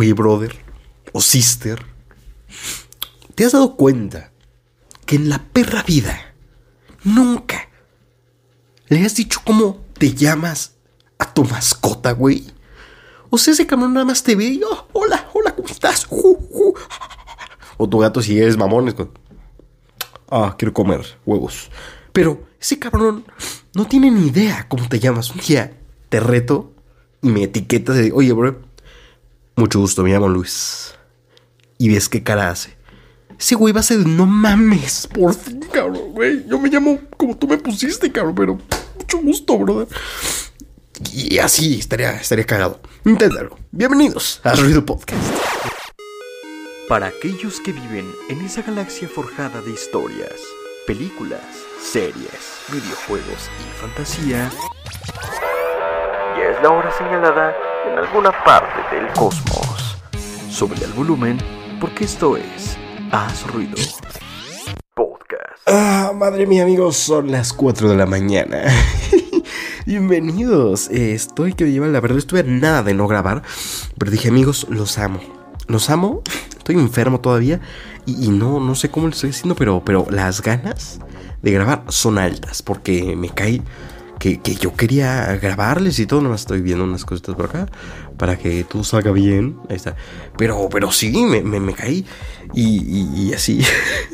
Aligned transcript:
Oye, 0.00 0.14
brother, 0.14 0.56
o 1.12 1.20
sister, 1.20 1.84
¿te 3.34 3.44
has 3.44 3.52
dado 3.52 3.76
cuenta 3.76 4.32
que 5.04 5.16
en 5.16 5.28
la 5.28 5.38
perra 5.38 5.82
vida 5.82 6.18
nunca 7.04 7.68
le 8.88 9.04
has 9.04 9.14
dicho 9.14 9.42
cómo 9.44 9.84
te 9.98 10.14
llamas 10.14 10.76
a 11.18 11.34
tu 11.34 11.44
mascota, 11.44 12.12
güey? 12.12 12.46
O 13.28 13.36
sea, 13.36 13.52
ese 13.52 13.66
cabrón 13.66 13.92
nada 13.92 14.06
más 14.06 14.22
te 14.22 14.36
ve 14.36 14.46
y, 14.46 14.62
oh, 14.62 14.88
hola, 14.94 15.28
hola, 15.34 15.54
¿cómo 15.54 15.68
estás? 15.68 16.08
O 17.76 17.86
tu 17.86 17.98
gato 17.98 18.22
si 18.22 18.38
eres 18.38 18.56
mamón, 18.56 18.96
ah, 20.30 20.54
quiero 20.56 20.72
comer 20.72 21.18
huevos. 21.26 21.70
Pero 22.14 22.48
ese 22.58 22.78
cabrón 22.78 23.26
no 23.74 23.86
tiene 23.86 24.10
ni 24.10 24.28
idea 24.28 24.66
cómo 24.66 24.88
te 24.88 24.98
llamas. 24.98 25.30
Un 25.30 25.42
día 25.42 25.78
te 26.08 26.20
reto 26.20 26.72
y 27.20 27.28
me 27.28 27.42
etiquetas 27.42 27.96
de, 27.96 28.12
oye, 28.12 28.32
bro, 28.32 28.62
mucho 29.60 29.78
gusto, 29.78 30.02
me 30.02 30.10
llamo 30.10 30.28
Luis. 30.28 30.94
Y 31.78 31.90
ves 31.90 32.08
qué 32.08 32.22
cara 32.22 32.50
hace. 32.50 32.76
Ese 33.38 33.54
güey 33.54 33.72
va 33.72 33.80
a 33.80 33.84
ser, 33.84 33.98
no 34.06 34.26
mames, 34.26 35.06
por 35.06 35.34
fin, 35.34 35.60
cabrón, 35.72 36.12
güey. 36.12 36.44
Yo 36.46 36.58
me 36.58 36.68
llamo 36.68 36.98
como 37.16 37.36
tú 37.36 37.46
me 37.46 37.56
pusiste, 37.58 38.10
cabrón, 38.10 38.34
pero 38.34 38.58
mucho 38.98 39.18
gusto, 39.18 39.58
brother. 39.58 39.88
Y 41.12 41.38
así 41.38 41.78
estaría, 41.78 42.12
estaría 42.12 42.44
cagado. 42.44 42.80
Inténtalo. 43.04 43.56
Bienvenidos 43.70 44.40
a 44.44 44.54
Ruido 44.54 44.84
Podcast. 44.84 45.22
Para 46.88 47.06
aquellos 47.06 47.60
que 47.60 47.72
viven 47.72 48.10
en 48.28 48.40
esa 48.42 48.62
galaxia 48.62 49.08
forjada 49.08 49.62
de 49.62 49.70
historias, 49.70 50.34
películas, 50.86 51.40
series, 51.80 52.60
videojuegos 52.68 53.48
y 53.60 53.80
fantasía, 53.80 54.50
ya 56.36 56.50
es 56.50 56.62
la 56.62 56.70
hora 56.70 56.90
señalada 56.98 57.69
en 57.86 57.98
alguna 57.98 58.32
parte 58.44 58.94
del 58.94 59.06
cosmos. 59.12 59.96
Sube 60.50 60.74
el 60.84 60.92
volumen 60.92 61.38
porque 61.80 62.04
esto 62.04 62.36
es 62.36 62.76
Haz 63.10 63.46
Ruido 63.46 63.76
Podcast. 64.94 65.62
Ah, 65.66 66.12
madre 66.14 66.46
mía, 66.46 66.64
amigos, 66.64 66.96
son 66.96 67.30
las 67.30 67.52
4 67.52 67.88
de 67.88 67.96
la 67.96 68.06
mañana. 68.06 68.64
Bienvenidos. 69.86 70.90
Eh, 70.90 71.14
estoy 71.14 71.54
que 71.54 71.64
me 71.64 71.70
lleva 71.70 71.86
la 71.86 72.00
verdad, 72.00 72.18
estuve 72.18 72.42
nada 72.42 72.82
de 72.82 72.94
no 72.94 73.06
grabar, 73.06 73.42
pero 73.98 74.10
dije, 74.10 74.28
amigos, 74.28 74.66
los 74.68 74.98
amo. 74.98 75.20
Los 75.66 75.90
amo. 75.90 76.22
Estoy 76.56 76.74
enfermo 76.76 77.20
todavía 77.20 77.60
y, 78.04 78.28
no, 78.28 78.60
no 78.60 78.74
sé 78.74 78.90
cómo 78.90 79.06
lo 79.06 79.12
estoy 79.12 79.30
haciendo, 79.30 79.54
pero, 79.54 79.82
pero 79.84 80.06
las 80.10 80.42
ganas 80.42 81.00
de 81.42 81.52
grabar 81.52 81.84
son 81.88 82.18
altas 82.18 82.62
porque 82.62 83.16
me 83.16 83.30
cae 83.30 83.62
que, 84.20 84.54
yo 84.54 84.74
quería 84.74 85.34
grabarles 85.36 85.98
y 85.98 86.06
todo, 86.06 86.20
nomás 86.20 86.42
estoy 86.42 86.60
viendo 86.60 86.84
unas 86.84 87.06
cositas 87.06 87.34
por 87.34 87.46
acá 87.46 87.66
para 88.18 88.36
que 88.38 88.64
todo 88.64 88.84
salga 88.84 89.12
bien. 89.12 89.56
Ahí 89.70 89.76
está. 89.76 89.96
Pero, 90.36 90.68
pero 90.70 90.92
sí, 90.92 91.10
me, 91.24 91.42
me, 91.42 91.72
caí 91.72 92.04
y, 92.52 93.32
así. 93.32 93.62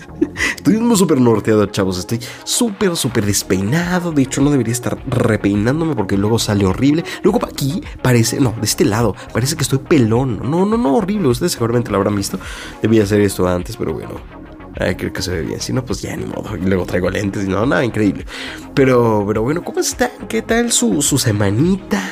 estoy 0.56 0.78
súper 0.96 1.20
norteado, 1.20 1.66
chavos. 1.66 1.98
Estoy 1.98 2.20
súper, 2.44 2.96
súper 2.96 3.26
despeinado. 3.26 4.12
De 4.12 4.22
hecho, 4.22 4.40
no 4.40 4.50
debería 4.52 4.72
estar 4.72 4.96
repeinándome 5.08 5.96
porque 5.96 6.16
luego 6.16 6.38
sale 6.38 6.64
horrible. 6.64 7.04
Luego 7.24 7.44
aquí 7.44 7.82
parece, 8.00 8.40
no, 8.40 8.52
de 8.52 8.64
este 8.64 8.84
lado, 8.84 9.16
parece 9.32 9.56
que 9.56 9.62
estoy 9.62 9.80
pelón. 9.80 10.40
No, 10.48 10.64
no, 10.64 10.76
no, 10.76 10.94
horrible. 10.94 11.28
Ustedes 11.28 11.52
seguramente 11.52 11.90
lo 11.90 11.96
habrán 11.96 12.14
visto. 12.14 12.38
Debía 12.80 13.02
hacer 13.02 13.20
esto 13.20 13.48
antes, 13.48 13.76
pero 13.76 13.92
bueno. 13.92 14.35
Ay, 14.78 14.94
creo 14.94 15.12
que 15.12 15.22
se 15.22 15.30
ve 15.30 15.42
bien. 15.42 15.60
Si 15.60 15.72
no, 15.72 15.84
pues 15.84 16.02
ya 16.02 16.14
ni 16.16 16.24
modo. 16.26 16.56
Y 16.56 16.60
luego 16.60 16.84
traigo 16.84 17.10
lentes 17.10 17.44
y 17.44 17.48
no, 17.48 17.64
nada, 17.64 17.84
increíble. 17.84 18.26
Pero, 18.74 19.24
pero 19.26 19.42
bueno, 19.42 19.64
¿cómo 19.64 19.80
están? 19.80 20.10
¿Qué 20.28 20.42
tal 20.42 20.70
su, 20.70 21.00
su 21.02 21.18
semanita? 21.18 22.02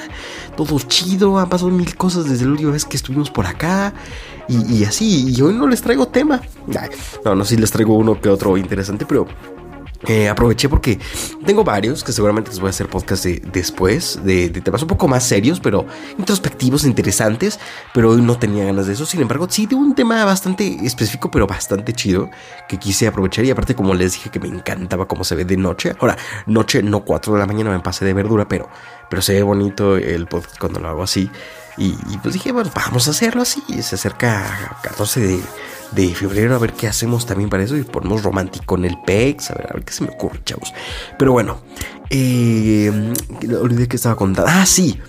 Todo 0.56 0.78
chido. 0.80 1.38
Han 1.38 1.48
pasado 1.48 1.70
mil 1.70 1.94
cosas 1.96 2.28
desde 2.28 2.46
la 2.46 2.52
última 2.52 2.72
vez 2.72 2.84
que 2.84 2.96
estuvimos 2.96 3.30
por 3.30 3.46
acá. 3.46 3.92
Y, 4.48 4.78
y 4.78 4.84
así. 4.84 5.30
Y 5.30 5.42
hoy 5.42 5.54
no 5.54 5.66
les 5.66 5.82
traigo 5.82 6.08
tema. 6.08 6.40
no, 7.24 7.34
no, 7.34 7.44
sí 7.44 7.56
les 7.56 7.70
traigo 7.70 7.96
uno 7.96 8.20
que 8.20 8.28
otro 8.28 8.56
interesante, 8.56 9.04
pero 9.04 9.26
eh, 10.06 10.28
aproveché 10.28 10.68
porque 10.68 10.98
tengo 11.46 11.64
varios 11.64 12.04
que 12.04 12.12
seguramente 12.12 12.50
les 12.50 12.60
voy 12.60 12.68
a 12.68 12.70
hacer 12.70 12.88
podcast 12.88 13.24
después, 13.24 14.20
de, 14.24 14.50
temas 14.50 14.82
un 14.82 14.88
poco 14.88 15.08
más 15.08 15.24
serios, 15.24 15.60
pero 15.60 15.86
introspectivos, 16.18 16.84
interesantes, 16.84 17.58
pero 17.92 18.10
hoy 18.10 18.20
no 18.20 18.38
tenía 18.38 18.64
ganas 18.64 18.86
de 18.86 18.92
eso. 18.92 19.06
Sin 19.06 19.20
embargo, 19.20 19.46
sí 19.48 19.66
tengo 19.66 19.82
un 19.82 19.94
tema 19.94 20.24
bastante 20.24 20.78
específico, 20.84 21.30
pero 21.30 21.46
bastante 21.46 21.92
chido, 21.92 22.30
que 22.68 22.78
quise 22.78 23.06
aprovechar 23.06 23.44
y 23.44 23.50
aparte 23.50 23.74
como 23.74 23.94
les 23.94 24.12
dije 24.12 24.30
que 24.30 24.40
me 24.40 24.48
encantaba 24.48 25.06
cómo 25.06 25.24
se 25.24 25.34
ve 25.34 25.44
de 25.44 25.56
noche. 25.56 25.94
Ahora, 26.00 26.16
noche 26.46 26.82
no 26.82 27.04
4 27.04 27.34
de 27.34 27.38
la 27.38 27.46
mañana 27.46 27.70
me 27.70 27.80
pase 27.80 28.04
de 28.04 28.12
verdura, 28.12 28.46
pero, 28.46 28.68
pero 29.08 29.22
se 29.22 29.34
ve 29.34 29.42
bonito 29.42 29.96
el 29.96 30.26
podcast 30.26 30.58
cuando 30.58 30.80
lo 30.80 30.88
hago 30.88 31.02
así. 31.02 31.30
Y, 31.76 31.92
pues 32.22 32.34
dije, 32.34 32.52
bueno, 32.52 32.70
vamos 32.74 33.08
a 33.08 33.10
hacerlo 33.10 33.42
así. 33.42 33.62
Se 33.82 33.96
acerca 33.96 34.78
14 34.82 35.20
de 35.20 35.40
de 35.92 36.14
febrero, 36.14 36.54
a 36.54 36.58
ver 36.58 36.72
qué 36.72 36.86
hacemos 36.86 37.26
también 37.26 37.50
para 37.50 37.62
eso 37.62 37.76
y 37.76 37.82
ponemos 37.82 38.22
romántico 38.22 38.76
en 38.76 38.86
el 38.86 38.96
PEX, 39.04 39.50
a 39.50 39.54
ver, 39.54 39.66
a 39.70 39.74
ver 39.74 39.84
qué 39.84 39.92
se 39.92 40.04
me 40.04 40.10
ocurre, 40.10 40.40
chavos. 40.44 40.72
Pero 41.18 41.32
bueno, 41.32 41.58
eh, 42.10 43.12
olvidé 43.60 43.88
que 43.88 43.96
estaba 43.96 44.16
contando. 44.16 44.50
Ah, 44.52 44.66
sí. 44.66 45.00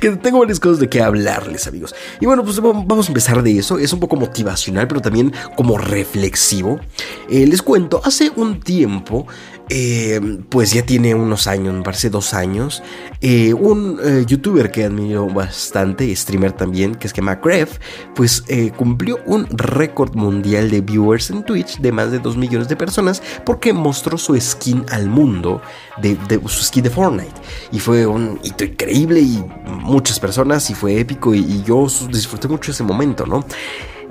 Que 0.00 0.10
tengo 0.12 0.40
varias 0.40 0.60
cosas 0.60 0.80
de 0.80 0.88
qué 0.88 1.02
hablarles, 1.02 1.66
amigos. 1.66 1.94
Y 2.20 2.26
bueno, 2.26 2.44
pues 2.44 2.60
vamos 2.60 3.06
a 3.06 3.08
empezar 3.08 3.42
de 3.42 3.58
eso. 3.58 3.78
Es 3.78 3.92
un 3.92 4.00
poco 4.00 4.16
motivacional, 4.16 4.88
pero 4.88 5.00
también 5.00 5.32
como 5.56 5.78
reflexivo. 5.78 6.80
Eh, 7.28 7.46
les 7.46 7.62
cuento, 7.62 8.00
hace 8.04 8.30
un 8.36 8.60
tiempo 8.60 9.26
eh, 9.72 10.20
pues 10.48 10.72
ya 10.72 10.84
tiene 10.84 11.14
unos 11.14 11.46
años, 11.46 11.72
me 11.72 11.82
parece 11.82 12.10
dos 12.10 12.34
años, 12.34 12.82
eh, 13.20 13.54
un 13.54 14.00
youtuber 14.26 14.72
que 14.72 14.84
admiro 14.84 15.28
bastante, 15.28 16.14
streamer 16.16 16.50
también, 16.50 16.96
que 16.96 17.06
es 17.06 17.12
que 17.12 17.22
Macref, 17.22 17.78
pues 18.16 18.42
cumplió 18.76 19.20
un 19.26 19.46
récord 19.50 20.16
mundial 20.16 20.70
de 20.70 20.80
viewers 20.80 21.30
en 21.30 21.44
Twitch 21.44 21.78
de 21.78 21.92
más 21.92 22.10
de 22.10 22.18
2 22.18 22.36
millones 22.36 22.68
de 22.68 22.74
personas 22.74 23.22
porque 23.44 23.72
mostró 23.72 24.18
su 24.18 24.38
skin 24.40 24.84
al 24.90 25.08
mundo, 25.08 25.62
de, 26.00 26.18
su 26.46 26.64
skin 26.64 26.82
de 26.82 26.90
Fortnite. 26.90 27.40
Y 27.70 27.78
fue 27.78 28.06
un 28.06 28.40
hito 28.42 28.64
increíble 28.64 29.20
y 29.20 29.44
muchas 29.70 30.20
personas 30.20 30.68
y 30.70 30.74
fue 30.74 30.98
épico 30.98 31.34
y, 31.34 31.62
yo 31.62 31.86
disfruté 32.10 32.48
mucho 32.48 32.70
ese 32.70 32.82
momento, 32.82 33.26
¿no? 33.26 33.44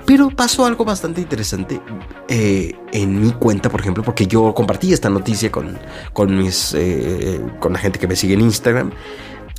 Pero 0.06 0.30
pasó 0.30 0.64
algo 0.64 0.84
bastante 0.84 1.20
interesante 1.20 1.80
eh, 2.28 2.74
en 2.92 3.20
mi 3.20 3.32
cuenta, 3.32 3.68
por 3.68 3.80
ejemplo, 3.80 4.02
porque 4.02 4.26
yo 4.26 4.54
compartí 4.54 4.92
esta 4.92 5.10
noticia 5.10 5.52
con, 5.52 5.78
con, 6.12 6.36
mis, 6.36 6.74
eh, 6.74 7.40
con 7.60 7.72
la 7.72 7.78
gente 7.78 7.98
que 7.98 8.08
me 8.08 8.16
sigue 8.16 8.34
en 8.34 8.40
Instagram. 8.40 8.90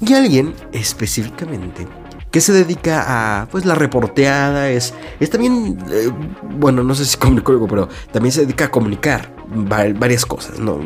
Y 0.02 0.14
alguien 0.14 0.56
específicamente 0.72 1.88
que 2.32 2.40
se 2.40 2.54
dedica 2.54 3.42
a 3.42 3.48
pues 3.48 3.66
la 3.66 3.76
reporteada, 3.76 4.70
es, 4.70 4.94
es 5.20 5.30
también, 5.30 5.78
eh, 5.92 6.10
bueno, 6.58 6.82
no 6.82 6.96
sé 6.96 7.06
si 7.06 7.18
comunicólogo, 7.20 7.68
pero 7.68 7.90
también 8.12 8.32
se 8.32 8.42
dedica 8.42 8.66
a 8.66 8.72
comunicar 8.72 9.34
varias 9.54 10.26
cosas, 10.26 10.60
¿no? 10.60 10.80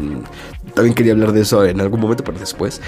También 0.76 0.94
quería 0.94 1.14
hablar 1.14 1.32
de 1.32 1.42
eso 1.42 1.66
en 1.66 1.80
algún 1.80 2.02
momento, 2.02 2.24
pero 2.24 2.38
después. 2.38 2.82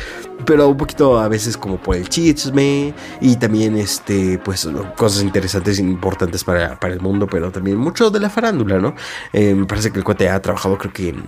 Pero 0.46 0.68
un 0.68 0.78
poquito 0.78 1.20
a 1.20 1.28
veces 1.28 1.58
como 1.58 1.78
por 1.78 1.96
el 1.96 2.10
chisme 2.10 2.94
y 3.22 3.36
también 3.38 3.78
este, 3.78 4.38
pues 4.40 4.68
cosas 4.96 5.24
interesantes 5.24 5.80
e 5.80 5.82
importantes 5.82 6.44
para, 6.44 6.80
para 6.80 6.94
el 6.94 7.00
mundo, 7.00 7.28
pero 7.28 7.52
también 7.52 7.78
mucho 7.78 8.10
de 8.10 8.20
la 8.20 8.30
farándula, 8.30 8.78
¿no? 8.78 8.94
Eh, 9.32 9.56
me 9.56 9.66
parece 9.66 9.92
que 9.92 10.00
el 10.00 10.04
cuate 10.04 10.30
ha 10.30 10.42
trabajado 10.42 10.78
creo 10.78 10.94
que 10.94 11.10
en, 11.10 11.24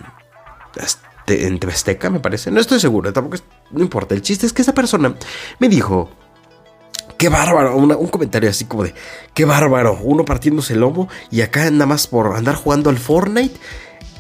en 1.28 1.60
TV 1.60 1.74
me 2.10 2.20
parece. 2.20 2.52
No 2.52 2.60
estoy 2.60 2.80
seguro, 2.80 3.14
tampoco 3.14 3.42
no 3.72 3.82
importa. 3.82 4.14
El 4.14 4.22
chiste 4.22 4.46
es 4.46 4.54
que 4.54 4.62
esa 4.62 4.74
persona 4.74 5.16
me 5.60 5.70
dijo 5.70 6.10
qué 7.18 7.30
bárbaro, 7.30 7.76
un 7.76 8.08
comentario 8.08 8.50
así 8.50 8.66
como 8.66 8.84
de, 8.84 8.94
qué 9.34 9.46
bárbaro, 9.46 9.98
uno 10.02 10.26
partiéndose 10.26 10.74
el 10.74 10.80
lomo 10.80 11.10
y 11.32 11.42
acá 11.42 11.70
nada 11.70 11.86
más 11.86 12.08
por 12.08 12.36
andar 12.36 12.56
jugando 12.56 12.90
al 12.90 12.98
Fortnite 12.98 13.60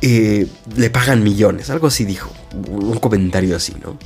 eh, 0.01 0.47
le 0.75 0.89
pagan 0.89 1.23
millones, 1.23 1.69
algo 1.69 1.87
así 1.87 2.05
dijo, 2.05 2.31
un 2.69 2.97
comentario 2.99 3.55
así, 3.55 3.75
¿no? 3.83 3.97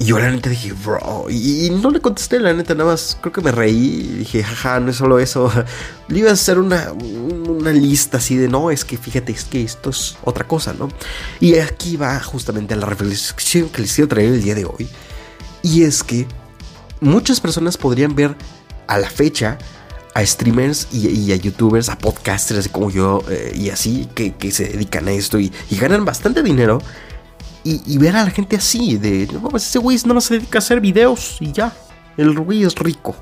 Y 0.00 0.04
yo 0.04 0.18
la 0.18 0.30
neta 0.30 0.48
dije, 0.48 0.72
bro, 0.72 1.26
y, 1.28 1.70
no 1.70 1.90
le 1.90 2.00
contesté, 2.00 2.38
la 2.38 2.52
neta, 2.52 2.74
nada 2.74 2.92
más 2.92 3.18
creo 3.20 3.32
que 3.32 3.40
me 3.40 3.50
reí 3.50 4.18
dije, 4.18 4.44
jaja, 4.44 4.78
no 4.78 4.90
es 4.90 4.96
solo 4.96 5.18
eso. 5.18 5.50
Le 6.08 6.20
iba 6.20 6.30
a 6.30 6.34
hacer 6.34 6.60
una, 6.60 6.92
una 6.92 7.72
lista 7.72 8.18
así 8.18 8.36
de, 8.36 8.46
no, 8.46 8.70
es 8.70 8.84
que 8.84 8.96
fíjate, 8.96 9.32
es 9.32 9.44
que 9.44 9.64
esto 9.64 9.90
es 9.90 10.16
otra 10.22 10.46
cosa, 10.46 10.72
¿no? 10.72 10.88
Y 11.40 11.56
aquí 11.58 11.96
va 11.96 12.20
justamente 12.20 12.74
a 12.74 12.76
la 12.76 12.86
reflexión 12.86 13.68
que 13.70 13.82
les 13.82 13.92
quiero 13.92 14.06
traer 14.06 14.34
el 14.34 14.42
día 14.42 14.54
de 14.54 14.66
hoy. 14.66 14.88
Y 15.62 15.82
es 15.82 16.04
que 16.04 16.28
muchas 17.00 17.40
personas 17.40 17.76
podrían 17.76 18.14
ver 18.14 18.36
a 18.86 18.98
la 18.98 19.10
fecha 19.10 19.58
a 20.18 20.26
streamers 20.26 20.88
y, 20.92 21.30
a 21.32 21.36
youtubers, 21.36 21.88
a 21.88 21.96
podcasters 21.96 22.68
como 22.68 22.90
yo 22.90 23.22
eh, 23.30 23.52
y 23.54 23.70
así 23.70 24.08
que, 24.16 24.34
se 24.50 24.64
dedican 24.64 25.06
a 25.06 25.12
esto 25.12 25.38
y, 25.38 25.52
ganan 25.70 26.04
bastante 26.04 26.42
dinero. 26.42 26.80
Y, 27.62 27.98
ver 27.98 28.16
a 28.16 28.24
la 28.24 28.30
gente 28.30 28.56
así, 28.56 28.96
de 28.96 29.28
no, 29.30 29.50
pues 29.50 29.66
ese 29.66 29.78
güey 29.78 29.98
más 30.06 30.24
se 30.24 30.34
dedica 30.34 30.58
a 30.58 30.60
hacer 30.60 30.80
videos 30.80 31.36
y 31.40 31.52
ya. 31.52 31.72
El 32.16 32.36
güey 32.38 32.64
es 32.64 32.74
rico. 32.74 33.14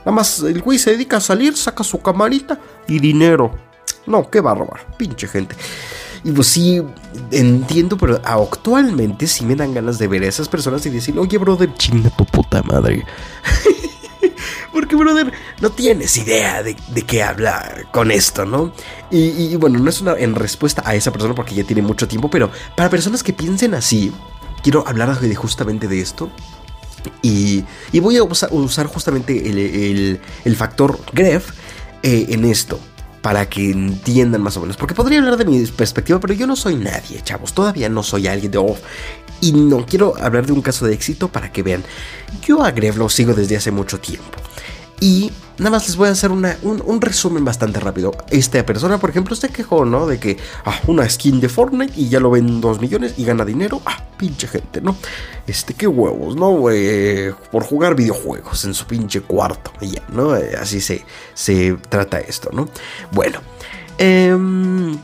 Nada 0.00 0.12
más 0.12 0.40
el 0.40 0.60
güey 0.60 0.78
se 0.78 0.90
dedica 0.90 1.16
a 1.16 1.20
salir, 1.20 1.56
saca 1.56 1.82
su 1.82 2.00
camarita 2.00 2.60
y 2.86 2.98
dinero. 3.00 3.50
No, 4.06 4.30
qué 4.30 4.40
bárbaro, 4.40 4.76
pinche 4.98 5.26
gente. 5.26 5.56
Y 6.22 6.30
pues 6.30 6.48
sí, 6.48 6.82
entiendo, 7.30 7.96
pero 7.96 8.20
actualmente 8.22 9.26
sí 9.26 9.44
me 9.44 9.56
dan 9.56 9.72
ganas 9.72 9.98
de 9.98 10.08
ver 10.08 10.22
a 10.24 10.26
esas 10.26 10.48
personas 10.48 10.84
y 10.86 10.90
decir, 10.90 11.18
oye, 11.18 11.38
brother, 11.38 11.72
chinga 11.74 12.10
tu 12.10 12.26
puta 12.26 12.62
madre. 12.62 13.04
porque, 14.86 14.94
brother, 14.94 15.32
no 15.60 15.70
tienes 15.70 16.16
idea 16.16 16.62
de, 16.62 16.76
qué 17.06 17.20
habla 17.20 17.82
con 17.90 18.12
esto, 18.12 18.44
¿no? 18.44 18.72
Y, 19.10 19.56
bueno, 19.56 19.80
no 19.80 19.90
es 19.90 20.00
una 20.00 20.12
en 20.16 20.36
respuesta 20.36 20.80
a 20.86 20.94
esa 20.94 21.10
persona 21.10 21.34
porque 21.34 21.56
ya 21.56 21.64
tiene 21.64 21.82
mucho 21.82 22.06
tiempo, 22.06 22.30
pero 22.30 22.52
para 22.76 22.88
personas 22.88 23.24
que 23.24 23.32
piensen 23.32 23.74
así, 23.74 24.12
quiero 24.62 24.86
hablar 24.86 25.18
de 25.18 25.34
justamente 25.34 25.88
de 25.88 26.00
esto. 26.00 26.30
Y, 27.20 27.64
voy 28.00 28.16
a 28.16 28.22
usar 28.22 28.86
justamente 28.86 29.48
el, 29.48 30.56
factor 30.56 31.00
Gref 31.12 31.50
eh, 32.04 32.26
en 32.28 32.44
esto 32.44 32.78
para 33.22 33.48
que 33.48 33.72
entiendan 33.72 34.40
más 34.40 34.56
o 34.56 34.60
menos. 34.60 34.76
Porque 34.76 34.94
podría 34.94 35.18
hablar 35.18 35.36
de 35.36 35.46
mi 35.46 35.66
perspectiva, 35.66 36.20
pero 36.20 36.32
yo 36.32 36.46
no 36.46 36.54
soy 36.54 36.76
nadie, 36.76 37.20
chavos. 37.24 37.52
Todavía 37.52 37.88
no 37.88 38.04
soy 38.04 38.28
alguien 38.28 38.52
de 38.52 38.58
off. 38.58 38.78
Y 39.40 39.50
no 39.50 39.84
quiero 39.84 40.14
hablar 40.16 40.46
de 40.46 40.52
un 40.52 40.62
caso 40.62 40.86
de 40.86 40.94
éxito 40.94 41.26
para 41.26 41.50
que 41.50 41.64
vean. 41.64 41.82
Yo 42.46 42.62
a 42.62 42.70
Gref 42.70 42.96
lo 42.96 43.08
sigo 43.08 43.34
desde 43.34 43.56
hace 43.56 43.72
mucho 43.72 43.98
tiempo. 43.98 44.38
Y 45.00 45.30
nada 45.58 45.70
más 45.70 45.86
les 45.86 45.96
voy 45.96 46.08
a 46.08 46.12
hacer 46.12 46.30
un, 46.30 47.00
resumen 47.00 47.44
bastante 47.44 47.80
rápido. 47.80 48.12
Esta 48.30 48.64
persona, 48.64 48.98
por 48.98 49.10
ejemplo, 49.10 49.36
se 49.36 49.48
quejó, 49.50 49.84
¿no? 49.84 50.06
De 50.06 50.18
que, 50.18 50.38
ah, 50.64 50.80
una 50.86 51.08
skin 51.08 51.40
de 51.40 51.48
Fortnite 51.48 51.92
y 51.96 52.08
ya 52.08 52.20
lo 52.20 52.30
ven 52.30 52.60
2 52.60 52.80
millones 52.80 53.14
y 53.16 53.24
gana 53.24 53.44
dinero. 53.44 53.82
Ah, 53.84 54.02
pinche 54.16 54.48
gente, 54.48 54.80
¿no? 54.80 54.96
Este, 55.46 55.74
qué 55.74 55.86
huevos, 55.86 56.36
¿no? 56.36 56.46
por 57.50 57.64
jugar 57.64 57.94
videojuegos 57.94 58.64
en 58.64 58.74
su 58.74 58.86
pinche 58.86 59.20
cuarto. 59.20 59.72
Y 59.80 59.92
ya, 59.92 60.02
¿no? 60.08 60.36
Eh, 60.36 60.56
así 60.58 60.80
se, 60.80 61.04
se 61.34 61.76
trata 61.88 62.18
esto, 62.18 62.50
¿no? 62.52 62.68
Bueno, 63.12 63.40
em, 63.98 64.96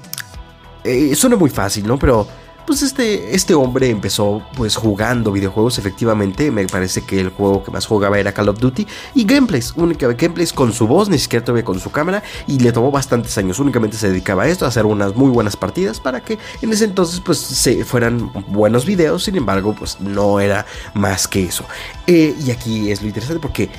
eh, 0.84 1.14
suena 1.14 1.36
muy 1.36 1.50
fácil, 1.50 1.86
¿no? 1.86 1.98
Pero 1.98 2.26
pues 2.66 2.82
este, 2.82 3.34
este 3.34 3.54
hombre 3.54 3.88
empezó 3.90 4.42
pues 4.56 4.76
jugando 4.76 5.32
videojuegos, 5.32 5.78
efectivamente, 5.78 6.50
me 6.50 6.66
parece 6.66 7.02
que 7.02 7.20
el 7.20 7.30
juego 7.30 7.62
que 7.64 7.70
más 7.70 7.86
jugaba 7.86 8.18
era 8.18 8.32
Call 8.32 8.48
of 8.48 8.58
Duty. 8.58 8.86
Y 9.14 9.24
gameplays, 9.24 9.72
única 9.76 10.06
gameplays 10.08 10.52
con 10.52 10.72
su 10.72 10.86
voz, 10.86 11.08
ni 11.08 11.18
siquiera 11.18 11.44
todavía 11.44 11.64
con 11.64 11.80
su 11.80 11.90
cámara. 11.90 12.22
Y 12.46 12.58
le 12.58 12.72
tomó 12.72 12.90
bastantes 12.90 13.36
años, 13.38 13.58
únicamente 13.58 13.96
se 13.96 14.08
dedicaba 14.08 14.44
a 14.44 14.48
esto, 14.48 14.64
a 14.64 14.68
hacer 14.68 14.86
unas 14.86 15.14
muy 15.14 15.30
buenas 15.30 15.56
partidas 15.56 16.00
para 16.00 16.20
que 16.20 16.38
en 16.60 16.72
ese 16.72 16.84
entonces 16.84 17.20
pues 17.20 17.38
se 17.38 17.84
fueran 17.84 18.32
buenos 18.48 18.86
videos, 18.86 19.24
sin 19.24 19.36
embargo 19.36 19.74
pues 19.78 20.00
no 20.00 20.40
era 20.40 20.66
más 20.94 21.28
que 21.28 21.44
eso. 21.44 21.64
Eh, 22.06 22.34
y 22.44 22.50
aquí 22.50 22.90
es 22.90 23.02
lo 23.02 23.08
interesante 23.08 23.40
porque 23.40 23.70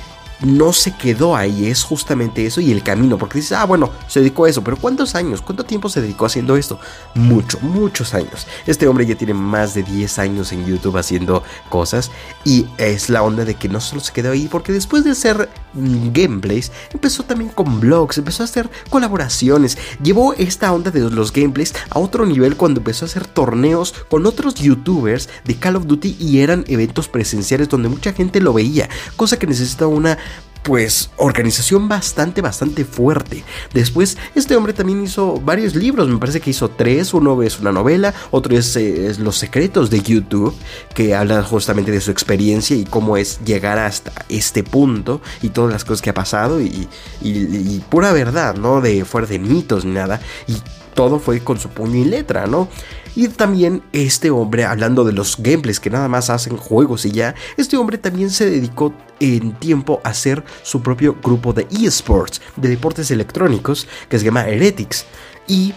no 0.44 0.72
se 0.72 0.96
quedó 0.96 1.36
ahí, 1.36 1.66
es 1.66 1.82
justamente 1.82 2.46
eso 2.46 2.60
y 2.60 2.72
el 2.72 2.82
camino, 2.82 3.18
porque 3.18 3.38
dices, 3.38 3.52
ah, 3.52 3.64
bueno, 3.64 3.90
se 4.06 4.20
dedicó 4.20 4.44
a 4.44 4.50
eso, 4.50 4.62
pero 4.62 4.76
¿cuántos 4.76 5.14
años? 5.14 5.42
¿Cuánto 5.42 5.64
tiempo 5.64 5.88
se 5.88 6.00
dedicó 6.00 6.26
haciendo 6.26 6.56
esto? 6.56 6.78
Mucho, 7.14 7.58
muchos 7.60 8.14
años. 8.14 8.46
Este 8.66 8.86
hombre 8.86 9.06
ya 9.06 9.14
tiene 9.14 9.34
más 9.34 9.74
de 9.74 9.82
10 9.82 10.18
años 10.18 10.52
en 10.52 10.66
YouTube 10.66 10.96
haciendo 10.96 11.42
cosas 11.68 12.10
y 12.44 12.66
es 12.78 13.08
la 13.08 13.22
onda 13.22 13.44
de 13.44 13.54
que 13.54 13.68
no 13.68 13.80
solo 13.80 14.00
se 14.00 14.12
quedó 14.12 14.32
ahí, 14.32 14.48
porque 14.48 14.72
después 14.72 15.04
de 15.04 15.12
mm, 15.12 15.63
gameplays, 15.74 16.72
empezó 16.92 17.22
también 17.24 17.50
con 17.50 17.80
vlogs, 17.80 18.18
empezó 18.18 18.42
a 18.42 18.46
hacer 18.46 18.70
colaboraciones, 18.90 19.78
llevó 20.02 20.34
esta 20.34 20.72
onda 20.72 20.90
de 20.90 21.00
los 21.10 21.32
gameplays 21.32 21.74
a 21.90 21.98
otro 21.98 22.26
nivel 22.26 22.56
cuando 22.56 22.80
empezó 22.80 23.04
a 23.04 23.08
hacer 23.08 23.26
torneos 23.26 23.94
con 24.08 24.26
otros 24.26 24.54
youtubers 24.54 25.28
de 25.44 25.56
Call 25.56 25.76
of 25.76 25.86
Duty 25.86 26.16
y 26.18 26.40
eran 26.40 26.64
eventos 26.68 27.08
presenciales 27.08 27.68
donde 27.68 27.88
mucha 27.88 28.12
gente 28.12 28.40
lo 28.40 28.52
veía, 28.52 28.88
cosa 29.16 29.38
que 29.38 29.46
necesita 29.46 29.86
una 29.86 30.18
pues 30.64 31.10
organización 31.18 31.88
bastante, 31.88 32.40
bastante 32.40 32.84
fuerte. 32.84 33.44
Después, 33.72 34.16
este 34.34 34.56
hombre 34.56 34.72
también 34.72 35.04
hizo 35.04 35.40
varios 35.40 35.76
libros, 35.76 36.08
me 36.08 36.18
parece 36.18 36.40
que 36.40 36.50
hizo 36.50 36.70
tres, 36.70 37.14
uno 37.14 37.40
es 37.42 37.60
una 37.60 37.70
novela, 37.70 38.14
otro 38.30 38.56
es, 38.56 38.74
eh, 38.76 39.14
Los 39.18 39.36
secretos 39.36 39.90
de 39.90 40.00
YouTube, 40.00 40.54
que 40.94 41.14
habla 41.14 41.42
justamente 41.42 41.92
de 41.92 42.00
su 42.00 42.10
experiencia 42.10 42.74
y 42.74 42.84
cómo 42.84 43.16
es 43.16 43.40
llegar 43.44 43.78
hasta 43.78 44.12
este 44.28 44.64
punto 44.64 45.20
y 45.42 45.50
todas 45.50 45.70
las 45.70 45.84
cosas 45.84 46.00
que 46.02 46.10
ha 46.10 46.14
pasado 46.14 46.60
y, 46.60 46.88
y 47.20 47.84
pura 47.90 48.12
verdad, 48.12 48.56
¿no? 48.56 48.80
De 48.80 49.04
fuera 49.04 49.26
de 49.26 49.38
mitos 49.38 49.84
ni 49.84 49.92
nada. 49.92 50.20
Y 50.48 50.56
todo 50.94 51.18
fue 51.18 51.40
con 51.40 51.58
su 51.58 51.68
puño 51.68 51.96
y 51.96 52.04
letra, 52.04 52.46
¿no? 52.46 52.68
Y 53.16 53.28
también 53.28 53.82
este 53.92 54.30
hombre, 54.30 54.64
hablando 54.64 55.04
de 55.04 55.12
los 55.12 55.36
gameplays 55.38 55.80
que 55.80 55.90
nada 55.90 56.08
más 56.08 56.30
hacen 56.30 56.56
juegos 56.56 57.04
y 57.04 57.12
ya, 57.12 57.34
este 57.56 57.76
hombre 57.76 57.98
también 57.98 58.30
se 58.30 58.50
dedicó 58.50 58.92
en 59.20 59.52
tiempo 59.54 60.00
a 60.04 60.10
hacer 60.10 60.44
su 60.62 60.82
propio 60.82 61.16
grupo 61.22 61.52
de 61.52 61.66
esports, 61.70 62.40
de 62.56 62.68
deportes 62.68 63.10
electrónicos, 63.10 63.86
que 64.08 64.18
se 64.18 64.24
llama 64.24 64.48
Heretics. 64.48 65.06
Y 65.46 65.72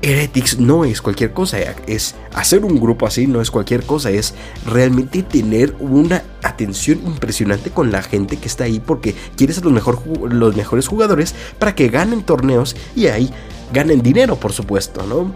Heretics 0.00 0.60
no 0.60 0.84
es 0.84 1.02
cualquier 1.02 1.32
cosa, 1.32 1.58
es 1.86 2.14
hacer 2.32 2.64
un 2.64 2.78
grupo 2.78 3.06
así 3.06 3.26
no 3.26 3.40
es 3.40 3.50
cualquier 3.50 3.82
cosa, 3.82 4.10
es 4.10 4.34
realmente 4.64 5.24
tener 5.24 5.74
una 5.80 6.22
atención 6.44 7.00
impresionante 7.04 7.70
con 7.70 7.90
la 7.90 8.02
gente 8.02 8.36
que 8.36 8.46
está 8.46 8.64
ahí 8.64 8.78
porque 8.78 9.16
quieres 9.36 9.58
a 9.58 9.62
los, 9.62 9.72
mejor, 9.72 10.00
los 10.32 10.54
mejores 10.54 10.86
jugadores 10.86 11.34
para 11.58 11.74
que 11.74 11.88
ganen 11.88 12.22
torneos 12.22 12.76
y 12.94 13.08
ahí 13.08 13.30
ganen 13.72 14.00
dinero, 14.00 14.36
por 14.36 14.52
supuesto, 14.52 15.04
¿no? 15.04 15.32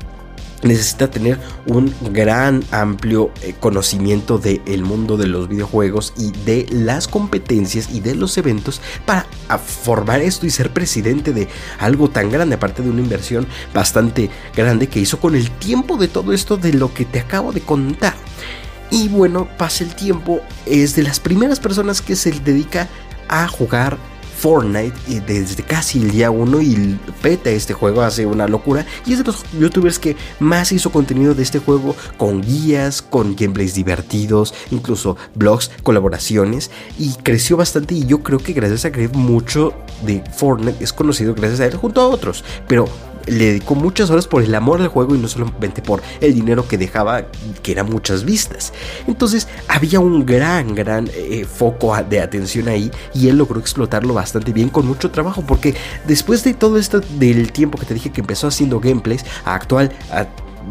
Necesita 0.62 1.10
tener 1.10 1.38
un 1.66 1.94
gran 2.12 2.62
amplio 2.70 3.30
eh, 3.42 3.54
conocimiento 3.58 4.38
del 4.38 4.82
mundo 4.82 5.16
de 5.16 5.26
los 5.26 5.48
videojuegos 5.48 6.12
y 6.16 6.32
de 6.44 6.66
las 6.70 7.08
competencias 7.08 7.90
y 7.92 8.00
de 8.00 8.14
los 8.14 8.38
eventos 8.38 8.80
para 9.04 9.26
formar 9.58 10.20
esto 10.20 10.46
y 10.46 10.50
ser 10.50 10.72
presidente 10.72 11.32
de 11.32 11.48
algo 11.78 12.08
tan 12.10 12.30
grande, 12.30 12.54
aparte 12.54 12.82
de 12.82 12.90
una 12.90 13.00
inversión 13.00 13.46
bastante 13.74 14.30
grande 14.54 14.88
que 14.88 15.00
hizo 15.00 15.20
con 15.20 15.34
el 15.34 15.50
tiempo 15.50 15.96
de 15.96 16.08
todo 16.08 16.32
esto 16.32 16.56
de 16.56 16.72
lo 16.72 16.92
que 16.94 17.04
te 17.04 17.20
acabo 17.20 17.52
de 17.52 17.60
contar. 17.60 18.14
Y 18.90 19.08
bueno, 19.08 19.48
pasa 19.56 19.84
el 19.84 19.94
tiempo, 19.94 20.42
es 20.66 20.94
de 20.94 21.02
las 21.02 21.18
primeras 21.18 21.60
personas 21.60 22.02
que 22.02 22.14
se 22.14 22.30
dedica 22.30 22.88
a 23.28 23.48
jugar 23.48 23.96
Fortnite 24.42 25.20
desde 25.24 25.62
casi 25.62 26.00
el 26.00 26.10
día 26.10 26.32
1 26.32 26.62
y 26.62 26.98
peta 27.22 27.48
este 27.48 27.74
juego, 27.74 28.02
hace 28.02 28.26
una 28.26 28.48
locura. 28.48 28.84
Y 29.06 29.12
es 29.12 29.18
de 29.18 29.24
los 29.24 29.44
youtubers 29.52 30.00
que 30.00 30.16
más 30.40 30.72
hizo 30.72 30.90
contenido 30.90 31.32
de 31.32 31.44
este 31.44 31.60
juego 31.60 31.94
con 32.16 32.42
guías, 32.42 33.02
con 33.02 33.36
gameplays 33.36 33.74
divertidos, 33.74 34.52
incluso 34.72 35.16
blogs, 35.36 35.70
colaboraciones. 35.84 36.72
Y 36.98 37.12
creció 37.22 37.56
bastante 37.56 37.94
y 37.94 38.04
yo 38.04 38.24
creo 38.24 38.40
que 38.40 38.52
gracias 38.52 38.84
a 38.84 38.90
que 38.90 39.06
mucho 39.10 39.74
de 40.04 40.24
Fortnite 40.34 40.82
es 40.82 40.92
conocido 40.92 41.36
gracias 41.36 41.60
a 41.60 41.66
él 41.66 41.76
junto 41.76 42.00
a 42.00 42.08
otros. 42.08 42.42
Pero 42.66 42.88
le 43.26 43.46
dedicó 43.46 43.74
muchas 43.74 44.10
horas 44.10 44.26
por 44.26 44.42
el 44.42 44.54
amor 44.54 44.80
al 44.80 44.88
juego 44.88 45.14
y 45.14 45.18
no 45.18 45.28
solamente 45.28 45.82
por 45.82 46.02
el 46.20 46.34
dinero 46.34 46.66
que 46.66 46.78
dejaba, 46.78 47.26
que 47.62 47.72
eran 47.72 47.88
muchas 47.90 48.24
vistas. 48.24 48.72
Entonces 49.06 49.48
había 49.68 50.00
un 50.00 50.24
gran, 50.26 50.74
gran 50.74 51.08
eh, 51.14 51.44
foco 51.44 51.96
de 52.08 52.20
atención 52.20 52.68
ahí 52.68 52.90
y 53.14 53.28
él 53.28 53.38
logró 53.38 53.60
explotarlo 53.60 54.14
bastante 54.14 54.52
bien 54.52 54.68
con 54.68 54.86
mucho 54.86 55.10
trabajo 55.10 55.44
porque 55.46 55.74
después 56.06 56.44
de 56.44 56.54
todo 56.54 56.78
esto 56.78 57.00
del 57.00 57.52
tiempo 57.52 57.78
que 57.78 57.86
te 57.86 57.94
dije 57.94 58.10
que 58.10 58.20
empezó 58.20 58.48
haciendo 58.48 58.80
gameplays, 58.80 59.24
a 59.44 59.54
actual... 59.54 59.92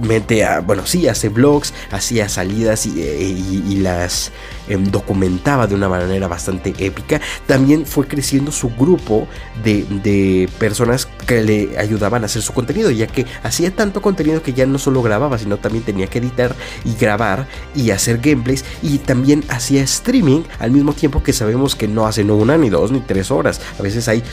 mete 0.02 0.44
a, 0.44 0.60
bueno, 0.60 0.86
sí, 0.86 1.08
hace 1.08 1.30
vlogs, 1.30 1.74
hacía 1.92 2.30
salidas 2.30 2.86
y, 2.86 2.94
eh, 2.98 3.62
las 3.82 4.32
em, 4.68 4.84
documentaba 4.92 5.68
de 5.68 5.76
una 5.76 5.90
manera 5.90 6.28
bastante 6.28 6.74
épica. 6.78 7.20
También 7.48 7.86
fue 7.86 8.08
creciendo 8.08 8.52
su 8.52 8.70
grupo 8.70 9.28
de, 9.64 9.84
de, 10.04 10.50
personas 10.60 11.08
que 11.26 11.42
le 11.42 11.78
ayudaban 11.78 12.24
a 12.24 12.26
hacer 12.26 12.42
su 12.42 12.54
contenido, 12.54 12.92
ya 12.92 13.08
que 13.08 13.26
hacía 13.44 13.72
tanto 13.72 14.02
contenido 14.02 14.42
que 14.44 14.54
ya 14.54 14.66
no 14.66 14.78
solo 14.78 15.02
grababa, 15.02 15.38
sino 15.38 15.58
también 15.58 15.84
tenía 15.84 16.08
que 16.08 16.20
editar 16.20 16.56
y 16.86 16.96
grabar 16.96 17.48
y 17.76 17.92
hacer 17.92 18.20
gameplays 18.20 18.66
y 18.82 19.00
también 19.00 19.44
hacía 19.50 19.84
streaming 19.84 20.44
al 20.60 20.72
mismo 20.72 20.94
tiempo 20.94 21.24
que 21.24 21.34
sabemos 21.34 21.76
que 21.76 21.88
no 21.88 22.06
hace 22.06 22.24
no 22.24 22.36
una 22.36 22.58
ni 22.58 22.70
dos 22.70 22.92
ni 22.92 23.00
tres 23.00 23.32
horas. 23.32 23.62
A 23.80 23.82
veces 23.82 24.08
hay 24.08 24.24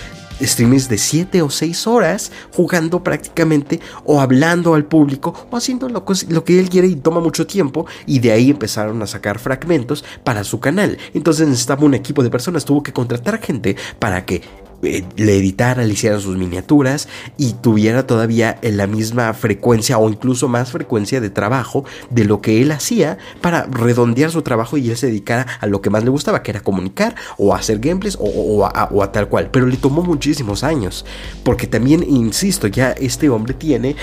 streams 0.41 0.89
de 0.89 0.99
7 0.99 1.43
o 1.43 1.51
6 1.51 1.87
horas 1.87 2.33
jugando 2.53 3.03
prácticamente 3.03 3.81
o 4.05 4.21
hablando 4.21 4.75
al 4.75 4.85
público 4.85 5.35
o 5.51 5.57
haciendo 5.57 5.89
lo, 5.89 6.05
lo, 6.29 6.45
que 6.45 6.61
él 6.61 6.69
quiere 6.69 6.89
y 6.89 6.97
toma 6.97 7.21
mucho 7.21 7.47
tiempo 7.47 7.87
y 8.07 8.19
de 8.19 8.33
ahí 8.33 8.51
empezaron 8.51 9.01
a 9.03 9.07
sacar 9.07 9.39
fragmentos 9.39 10.05
para 10.25 10.45
su 10.45 10.61
canal. 10.61 10.99
Entonces 11.15 11.49
necesitaba 11.49 11.85
un 11.85 11.95
equipo 11.95 12.23
de 12.23 12.31
personas, 12.31 12.65
tuvo 12.65 12.83
que 12.83 12.93
contratar 12.93 13.41
gente 13.41 13.77
para 13.99 14.25
que 14.25 14.43
eh, 14.83 15.05
le 15.17 15.37
editara, 15.37 15.85
le 15.85 15.93
hicieran 15.93 16.21
sus 16.21 16.37
miniaturas 16.37 17.09
y 17.37 17.55
tuviera 17.55 18.07
todavía 18.07 18.59
la 18.63 18.87
misma 18.87 19.35
frecuencia 19.35 19.99
o 19.99 20.09
incluso 20.09 20.47
más 20.47 20.71
frecuencia 20.71 21.21
de 21.21 21.31
trabajo 21.31 21.85
de 22.11 22.25
lo 22.25 22.41
que 22.41 22.63
él 22.63 22.71
hacía 22.71 23.19
para 23.41 23.65
redondear 23.65 24.31
su 24.31 24.43
trabajo 24.43 24.77
y 24.77 24.91
él 24.91 24.97
se 24.97 25.09
dedicara 25.09 25.47
a 25.61 25.67
lo 25.67 25.81
que 25.81 25.91
más 25.91 26.05
le 26.05 26.11
gustaba, 26.11 26.43
que 26.43 26.53
era 26.53 26.61
comunicar 26.61 27.17
o 27.39 27.55
hacer 27.55 27.81
gameplays 27.81 28.17
o, 28.21 28.65
a, 28.67 29.13
tal 29.13 29.29
cual. 29.29 29.51
Pero 29.51 29.67
le 29.67 29.77
tomó 29.77 30.03
muchísimos 30.03 30.63
años, 30.63 31.05
porque 31.43 31.67
también, 31.67 32.05
insisto, 32.09 32.69
ya 32.69 32.93
este 32.93 33.29
hombre 33.29 33.55
tiene 33.55 33.97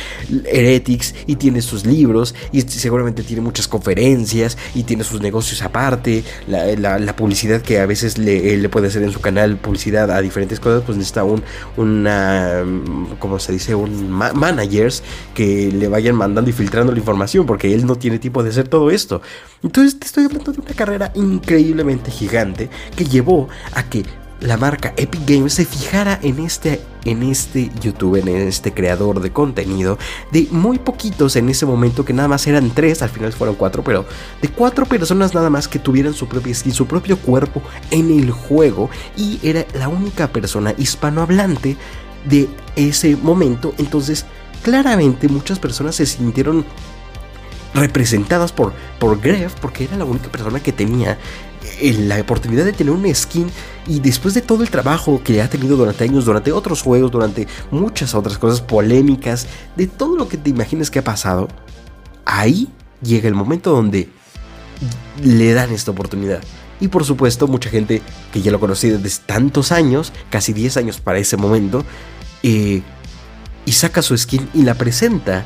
Heretics 0.45 1.15
y 1.25 1.37
tiene 1.37 1.61
sus 1.61 1.85
libros 1.85 2.35
y 2.51 2.61
seguramente 2.61 3.23
tiene 3.23 3.41
muchas 3.41 3.67
conferencias 3.67 4.57
y 4.73 4.83
tiene 4.83 5.03
sus 5.03 5.21
negocios 5.21 5.61
aparte, 5.61 6.23
la, 6.47 7.15
publicidad 7.15 7.61
que 7.61 7.79
a 7.79 7.85
veces 7.85 8.17
le, 8.17 8.57
le 8.57 8.69
puede 8.69 8.87
hacer 8.87 9.03
en 9.03 9.11
su 9.11 9.21
canal, 9.21 9.55
publicidad 9.57 10.11
a 10.11 10.21
diferentes 10.21 10.59
pues 10.85 10.97
necesita 10.97 11.23
un, 11.23 11.43
una, 11.77 12.63
como 13.19 13.39
se 13.39 13.53
dice, 13.53 13.75
un 13.75 14.09
managers 14.09 15.03
que 15.33 15.71
le 15.71 15.87
vayan 15.87 16.15
mandando 16.15 16.49
y 16.49 16.53
filtrando 16.53 16.91
la 16.91 16.99
información, 16.99 17.45
porque 17.45 17.73
él 17.73 17.85
no 17.85 17.95
tiene 17.95 18.19
tiempo 18.19 18.43
de 18.43 18.49
hacer 18.49 18.67
todo 18.67 18.91
esto. 18.91 19.21
Entonces 19.63 19.99
te 19.99 20.05
estoy 20.05 20.25
hablando 20.25 20.51
de 20.51 20.61
una 20.61 20.73
carrera 20.73 21.11
increíblemente 21.15 22.11
gigante 22.11 22.69
que 22.95 23.05
llevó 23.05 23.47
a 23.73 23.83
que 23.83 24.03
la 24.45 24.57
marca 24.57 24.93
Epic 24.97 25.21
Games 25.25 25.53
se 25.53 25.65
fijara 25.65 26.19
en 26.21 26.39
este, 26.39 26.81
en 27.03 27.23
este 27.23 27.71
youtuber, 27.81 28.27
en 28.27 28.47
este 28.47 28.73
creador 28.73 29.19
de 29.19 29.31
contenido, 29.31 29.97
de 30.31 30.47
muy 30.51 30.77
poquitos 30.77 31.35
en 31.35 31.49
ese 31.49 31.65
momento, 31.65 32.05
que 32.05 32.13
nada 32.13 32.27
más 32.27 32.45
eran 32.47 32.69
tres, 32.69 33.01
al 33.01 33.09
final 33.09 33.33
fueron 33.33 33.55
cuatro, 33.55 33.83
pero 33.83 34.05
de 34.41 34.47
cuatro 34.49 34.85
personas 34.85 35.33
nada 35.33 35.49
más 35.49 35.67
que 35.67 35.79
tuvieran 35.79 36.13
su 36.13 36.27
propia 36.27 36.53
skin, 36.53 36.73
su 36.73 36.85
propio 36.85 37.17
cuerpo 37.17 37.61
en 37.91 38.11
el 38.11 38.31
juego, 38.31 38.89
y 39.17 39.39
era 39.43 39.65
la 39.73 39.87
única 39.87 40.27
persona 40.27 40.73
hispanohablante 40.77 41.77
de 42.25 42.47
ese 42.75 43.15
momento, 43.15 43.73
entonces 43.77 44.25
claramente 44.63 45.27
muchas 45.27 45.59
personas 45.59 45.95
se 45.95 46.05
sintieron 46.05 46.65
representadas 47.73 48.51
por, 48.51 48.73
por 48.99 49.19
Gref, 49.19 49.53
porque 49.61 49.83
era 49.83 49.97
la 49.97 50.05
única 50.05 50.29
persona 50.29 50.59
que 50.61 50.71
tenía 50.71 51.17
la 51.99 52.19
oportunidad 52.19 52.65
de 52.65 52.73
tener 52.73 52.93
una 52.93 53.13
skin 53.13 53.49
y 53.87 53.99
después 53.99 54.33
de 54.33 54.41
todo 54.41 54.63
el 54.63 54.69
trabajo 54.69 55.21
que 55.23 55.41
ha 55.41 55.49
tenido 55.49 55.77
durante 55.77 56.03
años, 56.03 56.25
durante 56.25 56.51
otros 56.51 56.81
juegos, 56.81 57.11
durante 57.11 57.47
muchas 57.71 58.15
otras 58.15 58.37
cosas 58.37 58.61
polémicas, 58.61 59.47
de 59.75 59.87
todo 59.87 60.15
lo 60.15 60.27
que 60.27 60.37
te 60.37 60.49
imagines 60.49 60.89
que 60.89 60.99
ha 60.99 61.03
pasado, 61.03 61.47
ahí 62.25 62.69
llega 63.01 63.27
el 63.27 63.35
momento 63.35 63.71
donde 63.71 64.09
le 65.23 65.53
dan 65.53 65.71
esta 65.71 65.91
oportunidad. 65.91 66.41
Y 66.79 66.89
por 66.89 67.05
supuesto, 67.05 67.47
mucha 67.47 67.69
gente 67.69 68.01
que 68.33 68.41
ya 68.41 68.51
lo 68.51 68.59
conocía 68.59 68.97
desde 68.97 69.23
tantos 69.25 69.71
años, 69.71 70.11
casi 70.29 70.51
10 70.51 70.77
años 70.77 70.99
para 70.99 71.19
ese 71.19 71.37
momento, 71.37 71.85
eh, 72.43 72.81
y 73.65 73.71
saca 73.71 74.01
su 74.01 74.17
skin 74.17 74.49
y 74.53 74.63
la 74.63 74.75
presenta 74.75 75.45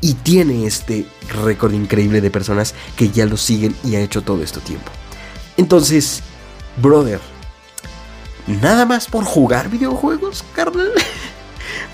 y 0.00 0.14
tiene 0.14 0.66
este 0.66 1.06
récord 1.28 1.72
increíble 1.72 2.20
de 2.20 2.30
personas 2.30 2.74
que 2.96 3.10
ya 3.10 3.26
lo 3.26 3.36
siguen 3.36 3.74
y 3.84 3.96
ha 3.96 4.00
hecho 4.00 4.22
todo 4.22 4.42
este 4.42 4.60
tiempo. 4.60 4.90
Entonces, 5.56 6.22
brother, 6.80 7.20
¿nada 8.46 8.84
más 8.84 9.06
por 9.06 9.24
jugar 9.24 9.70
videojuegos, 9.70 10.44
carnal? 10.54 10.92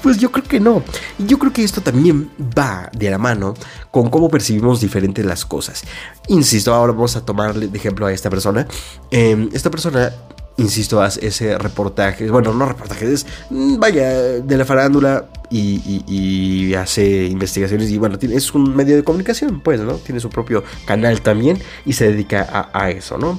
Pues 0.03 0.19
yo 0.19 0.33
creo 0.33 0.45
que 0.45 0.59
no. 0.59 0.83
Y 1.17 1.27
yo 1.27 1.39
creo 1.39 1.53
que 1.53 1.63
esto 1.63 1.81
también 1.81 2.29
va 2.59 2.91
de 2.93 3.09
la 3.09 3.19
mano 3.19 3.55
con 3.93 4.11
cómo 4.11 4.29
percibimos 4.29 4.81
diferentes 4.81 5.25
las 5.25 5.45
cosas. 5.45 5.85
Insisto, 6.27 6.75
ahora 6.75 6.93
vamos 6.93 7.15
a 7.15 7.25
tomarle 7.25 7.69
de 7.69 7.79
ejemplo 7.79 8.07
a 8.07 8.13
esta 8.13 8.29
persona. 8.29 8.67
Em, 9.13 9.49
esta 9.53 9.71
persona 9.71 10.13
insisto, 10.57 11.01
hace 11.01 11.27
ese 11.27 11.59
reportaje, 11.59 12.31
bueno, 12.31 12.53
no 12.53 12.67
reportajes, 12.67 13.27
mm, 13.51 13.79
vaya, 13.79 14.11
de 14.41 14.57
la 14.57 14.65
farándula 14.65 15.27
y, 15.51 16.75
hace 16.75 17.27
investigaciones 17.27 17.91
y 17.91 17.99
bueno, 17.99 18.19
es 18.21 18.55
un 18.55 18.75
medio 18.75 18.97
de 18.97 19.05
comunicación, 19.05 19.61
pues, 19.61 19.81
¿no? 19.81 19.95
Tiene 19.95 20.21
su 20.21 20.31
propio 20.31 20.65
canal 20.87 21.21
también 21.21 21.59
y 21.85 21.93
se 21.93 22.07
dedica 22.11 22.71
a, 22.73 22.91
eso, 22.91 23.19
¿no? 23.19 23.39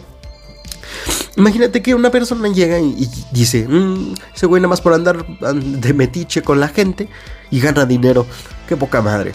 Imagínate 1.36 1.82
que 1.82 1.96
una 1.96 2.12
persona 2.12 2.48
llega 2.50 2.80
y, 2.80 3.10
dice, 3.32 3.68
mm, 3.68 4.14
ese 4.36 4.46
güey 4.46 4.62
nada 4.62 4.70
más 4.70 4.82
por 4.82 4.94
andar 4.94 5.26
de 5.26 5.94
metiche 5.94 6.44
con 6.44 6.60
la 6.60 6.68
gente 6.68 7.10
y 7.50 7.60
gana 7.60 7.86
dinero, 7.86 8.28
qué 8.68 8.78
poca 8.78 9.02
madre. 9.02 9.34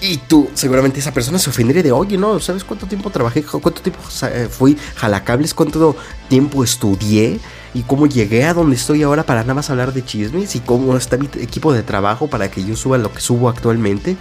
Y 0.00 0.18
tú, 0.18 0.48
seguramente 0.54 1.00
esa 1.00 1.12
persona 1.12 1.40
se 1.40 1.50
ofendería 1.50 1.82
de, 1.82 1.90
oye, 1.90 2.16
no, 2.16 2.38
¿sabes 2.38 2.62
cuánto 2.62 2.86
tiempo 2.86 3.10
trabajé? 3.10 3.42
¿Cuánto 3.42 3.82
tiempo 3.82 4.00
eh, 4.22 4.48
fui 4.48 4.76
jalacables? 4.94 5.54
¿Cuánto 5.54 5.96
tiempo 6.28 6.62
estudié? 6.62 7.40
¿Y 7.74 7.82
cómo 7.82 8.06
llegué 8.06 8.44
a 8.44 8.54
donde 8.54 8.76
estoy 8.76 9.02
ahora 9.02 9.24
para 9.24 9.42
nada 9.42 9.54
más 9.54 9.70
hablar 9.70 9.92
de 9.92 10.04
chismes? 10.04 10.54
¿Y 10.54 10.60
cómo 10.60 10.96
está 10.96 11.16
mi 11.16 11.26
equipo 11.40 11.72
de 11.72 11.82
trabajo 11.82 12.28
para 12.28 12.48
que 12.48 12.64
yo 12.64 12.76
suba 12.76 12.96
lo 12.96 13.12
que 13.12 13.20
subo 13.20 13.48
actualmente? 13.48 14.16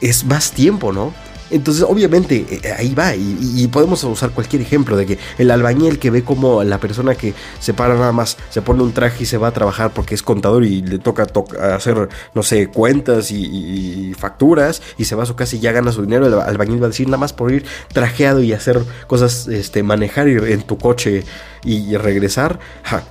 Es 0.00 0.24
más 0.24 0.52
tiempo, 0.52 0.90
¿no? 0.90 1.12
Entonces, 1.50 1.84
obviamente, 1.86 2.46
eh, 2.50 2.72
ahí 2.76 2.94
va. 2.94 3.14
Y, 3.14 3.66
podemos 3.68 4.02
usar 4.04 4.30
cualquier 4.30 4.62
ejemplo 4.62 4.96
de 4.96 5.06
que 5.06 5.18
el 5.36 5.50
albañil 5.50 5.98
que 5.98 6.10
ve 6.10 6.22
como 6.24 6.64
la 6.64 6.78
persona 6.78 7.14
que 7.14 7.34
se 7.60 7.74
para 7.74 7.94
nada 7.94 8.12
más, 8.12 8.36
se 8.50 8.62
pone 8.62 8.82
un 8.82 8.92
traje 8.92 9.24
y 9.24 9.26
se 9.26 9.36
va 9.36 9.48
a 9.48 9.52
trabajar 9.52 9.92
porque 9.92 10.14
es 10.14 10.22
contador 10.22 10.64
y 10.64 10.82
le 10.82 10.98
toca, 10.98 11.26
hacer, 11.74 12.08
no 12.34 12.42
sé, 12.42 12.68
cuentas 12.68 13.30
y, 13.30 14.14
facturas 14.18 14.82
y 14.96 15.04
se 15.04 15.14
va 15.14 15.24
a 15.24 15.26
su 15.26 15.36
casa 15.36 15.56
y 15.56 15.60
ya 15.60 15.72
gana 15.72 15.92
su 15.92 16.02
dinero. 16.02 16.26
El 16.26 16.34
albañil 16.34 16.82
va 16.82 16.86
a 16.86 16.90
decir 16.90 17.06
nada 17.06 17.18
más 17.18 17.32
por 17.32 17.52
ir 17.52 17.64
trajeado 17.92 18.42
y 18.42 18.52
hacer 18.52 18.82
cosas, 19.06 19.48
este, 19.48 19.82
manejar 19.82 20.28
en 20.28 20.62
tu 20.62 20.78
coche 20.78 21.24
y 21.64 21.96
regresar, 21.96 22.58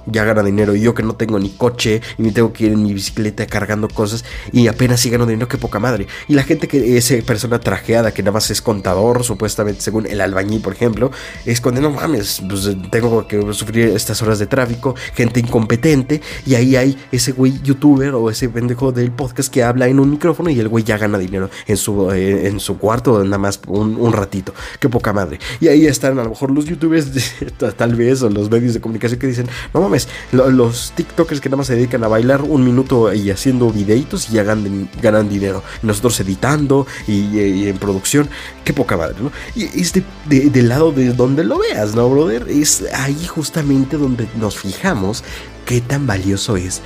ya 0.06 0.24
gana 0.24 0.44
dinero. 0.44 0.75
Y 0.75 0.82
yo 0.82 0.94
que 0.94 1.03
no 1.03 1.15
tengo 1.15 1.39
ni 1.39 1.50
coche 1.50 2.01
y 2.17 2.22
ni 2.24 2.32
tengo 2.32 2.53
que 2.53 2.65
ir 2.65 2.74
en 2.74 2.84
mi 2.84 2.94
bicicleta 2.94 3.46
cargando 3.46 3.88
cosas 3.88 4.25
y 4.51 4.67
apenas 4.67 5.00
sí 5.00 5.10
gano 5.10 5.25
dinero, 5.25 5.48
que 5.48 5.58
poca 5.58 5.79
madre. 5.79 6.08
Y 6.27 6.34
la 6.34 6.44
gente 6.44 6.67
que, 6.67 6.98
esa 6.98 7.15
persona 7.25 7.60
trajeada 7.60 8.13
que 8.13 8.24
nada 8.27 8.36
más 8.36 8.51
es 8.51 8.62
contador, 8.62 9.24
supuestamente, 9.24 9.81
según 9.81 10.05
el 10.05 10.19
albañil, 10.19 10.62
por 10.62 10.74
ejemplo, 10.74 11.12
es 11.46 11.62
cuando 11.62 11.79
no 11.79 11.91
mames, 11.91 12.41
pues 12.48 12.75
tengo 12.91 13.25
que 13.25 13.41
sufrir 13.53 13.88
estas 13.89 14.22
horas 14.22 14.38
de 14.38 14.48
tráfico, 14.48 14.96
gente 15.13 15.39
incompetente, 15.39 16.22
y 16.46 16.55
ahí 16.55 16.75
hay 16.75 16.98
ese 17.13 17.31
güey 17.31 17.62
youtuber 17.63 18.13
o 18.15 18.29
ese 18.29 18.50
pendejo 18.50 18.91
del 18.91 19.12
podcast 19.12 19.51
que 19.51 19.63
habla 19.63 19.88
en 19.88 20.00
un 20.00 20.12
micrófono 20.12 20.50
y 20.50 20.60
el 20.60 20.67
güey 20.67 20.84
ya 20.84 20.98
gana 20.98 21.17
dinero 21.17 21.50
en 21.67 21.77
su, 21.77 22.12
eh, 22.12 22.48
en 22.48 22.60
su 22.60 22.77
cuarto, 22.77 23.24
nada 23.24 23.38
más 23.38 23.62
un, 23.67 24.12
ratito, 24.12 24.53
que 24.79 24.89
poca 24.89 25.13
madre. 25.13 25.39
Y 25.62 25.69
ahí 25.69 25.86
están 25.86 26.19
a 26.19 26.24
lo 26.24 26.31
mejor 26.31 26.51
los 26.51 26.65
youtubers, 26.65 27.10
tal 27.77 27.96
vez, 27.96 28.22
o 28.24 28.29
los 28.29 28.51
medios 28.51 28.74
de 28.74 28.81
comunicación 28.81 29.19
que 29.22 29.27
dicen, 29.27 29.48
no 29.74 29.79
mames, 29.81 30.10
los 30.34 30.91
TikTokers 30.96 31.39
que 31.39 31.48
nada 31.48 31.57
más 31.57 31.67
se 31.67 31.75
dedican 31.75 32.03
a 32.03 32.10
bailar 32.10 32.41
un 32.41 32.65
minuto 32.65 33.13
y 33.13 33.31
haciendo 33.31 33.69
videitos 33.72 34.29
y 34.29 34.34
ya 34.34 34.43
ganan, 34.43 34.89
ganan 35.01 35.29
dinero. 35.29 35.63
nosotros 35.81 36.19
editando 36.19 36.86
y, 37.07 37.67
en 37.67 37.77
producción, 37.77 38.17
qué 38.64 38.74
poca 38.74 38.98
madre, 38.98 39.16
¿no? 39.22 39.32
Y 39.56 39.66
es 39.82 39.94
de, 39.94 40.04
del 40.50 40.70
lado 40.70 40.92
de 40.92 41.14
donde 41.14 41.44
lo 41.44 41.60
veas, 41.60 41.96
¿no, 41.96 42.10
brother? 42.10 42.48
Es 42.50 42.84
ahí 42.94 43.26
justamente 43.28 43.98
donde 43.98 44.28
nos 44.38 44.58
fijamos 44.58 45.24
qué 45.66 45.82
tan 45.82 46.08
valioso 46.08 46.58
es 46.58 46.82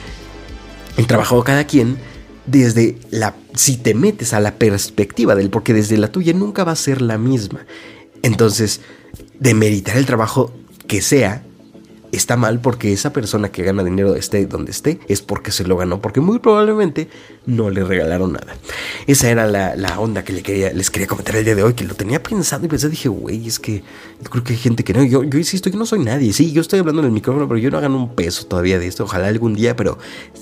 el 0.98 1.08
trabajo 1.08 1.38
de 1.38 1.44
cada 1.44 1.64
quien 1.66 1.98
desde 2.46 2.98
la 3.12 3.36
si 3.54 3.78
te 3.78 3.94
metes 3.94 4.34
a 4.34 4.40
la 4.40 4.56
perspectiva 4.56 5.36
del 5.36 5.50
porque 5.50 5.74
desde 5.74 5.98
la 5.98 6.12
tuya 6.12 6.34
nunca 6.34 6.64
va 6.64 6.72
a 6.72 6.76
ser 6.76 7.02
la 7.02 7.18
misma. 7.18 7.66
Entonces, 8.24 8.82
demeritar 9.40 9.98
el 9.98 10.06
trabajo 10.06 10.54
que 10.88 11.02
sea 11.02 11.44
está 12.12 12.38
mal 12.38 12.60
porque 12.60 12.94
esa 12.94 13.14
persona 13.14 13.50
que 13.50 13.64
gana 13.64 13.84
dinero 13.84 14.16
esté 14.16 14.46
donde 14.46 14.72
esté 14.72 15.00
es 15.08 15.22
porque 15.22 15.52
se 15.52 15.64
lo 15.66 15.78
ganó, 15.78 16.02
porque 16.02 16.22
muy 16.22 16.40
probablemente 16.40 17.08
no 17.46 17.70
le 17.70 17.84
regalaron 17.84 18.34
nada. 18.34 18.56
Esa 19.08 19.30
era 19.30 19.48
la, 19.48 20.00
onda 20.00 20.24
que 20.24 20.34
le 20.34 20.42
quería, 20.42 20.74
les 20.74 20.90
quería 20.90 21.08
comentar 21.08 21.36
el 21.36 21.46
día 21.46 21.56
de 21.56 21.64
hoy, 21.64 21.74
que 21.74 21.84
lo 21.84 21.96
tenía 21.96 22.22
pensado 22.22 22.66
y 22.66 22.70
pensé, 22.70 22.90
dije, 22.90 23.10
güey, 23.10 23.48
es 23.48 23.60
que 23.60 23.84
creo 24.30 24.44
que 24.44 24.54
hay 24.54 24.60
gente 24.60 24.84
que 24.84 24.94
no, 24.94 25.04
yo, 25.04 25.24
yo 25.24 25.38
insisto, 25.38 25.70
yo 25.70 25.78
no 25.78 25.86
soy 25.86 26.00
nadie, 26.00 26.34
sí, 26.34 26.52
yo 26.52 26.62
estoy 26.62 26.80
hablando 26.80 27.02
en 27.02 27.08
el 27.08 27.12
micrófono, 27.12 27.48
pero 27.48 27.58
yo 27.58 27.72
no 27.72 27.82
gano 27.82 27.98
un 27.98 28.16
peso 28.16 28.46
todavía 28.46 28.80
de 28.80 28.88
esto, 28.88 29.04
ojalá 29.04 29.28
algún 29.28 29.54
día, 29.54 29.76
pero 29.76 29.98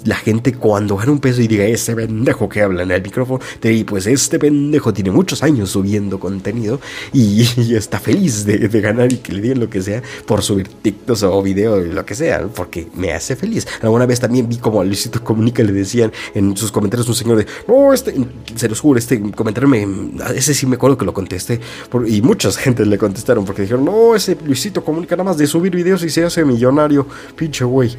la 0.06 0.16
gente 0.16 0.54
cuando 0.54 0.96
gana 0.98 1.12
un 1.12 1.20
peso 1.20 1.42
y 1.42 1.48
diga, 1.48 1.66
ese 1.66 1.96
pendejo 1.96 2.50
que 2.50 2.62
habla 2.62 2.84
en 2.84 2.92
el 2.92 3.02
micrófono, 3.02 3.40
digo, 3.62 3.86
pues 3.88 4.08
este 4.08 4.40
pendejo 4.40 4.94
tiene 4.94 5.12
muchos 5.12 5.44
años 5.44 5.70
subiendo 5.72 6.20
contenido 6.20 6.80
y, 7.14 7.42
está 7.76 8.00
feliz 8.00 8.46
de, 8.46 8.68
ganar 8.80 9.12
y 9.12 9.18
que 9.18 9.34
le 9.34 9.42
digan 9.42 9.60
lo 9.60 9.70
que 9.70 9.82
sea 9.82 10.02
por 10.26 10.42
subir 10.42 10.68
TikToks 10.68 11.24
o 11.24 11.42
videos, 11.42 11.59
lo 11.66 12.06
que 12.06 12.16
sea, 12.16 12.48
porque 12.48 12.88
me 12.96 13.14
hace 13.14 13.36
feliz. 13.36 13.68
Alguna 13.82 14.06
vez 14.06 14.20
también 14.20 14.48
vi 14.48 14.58
como 14.58 14.82
a 14.82 14.86
Luisito 14.86 15.24
Comunica 15.24 15.64
le 15.64 15.72
decían 15.72 16.12
en 16.34 16.56
sus 16.56 16.72
comentarios, 16.72 17.08
un 17.08 17.16
señor 17.16 17.38
de, 17.38 17.46
no, 17.68 17.94
este, 17.94 18.14
se 18.56 18.70
los 18.70 18.80
juro, 18.80 19.00
este 19.00 19.22
comentario 19.32 19.68
me, 19.70 19.88
ese 20.36 20.54
sí 20.54 20.66
me 20.66 20.76
acuerdo 20.76 20.98
que 20.98 21.06
lo 21.06 21.14
contesté, 21.14 21.60
y 22.08 22.22
muchas 22.22 22.58
gentes 22.58 22.88
le 22.88 22.98
contestaron 22.98 23.46
porque 23.46 23.64
dijeron, 23.64 23.86
no, 23.86 24.16
ese 24.16 24.38
Luisito 24.46 24.84
comunica 24.84 25.16
nada 25.16 25.26
más 25.26 25.38
de 25.38 25.48
subir 25.48 25.76
videos 25.76 26.04
y 26.04 26.10
se 26.10 26.24
hace 26.24 26.44
millonario, 26.46 27.06
pinche 27.36 27.66
güey. 27.66 27.96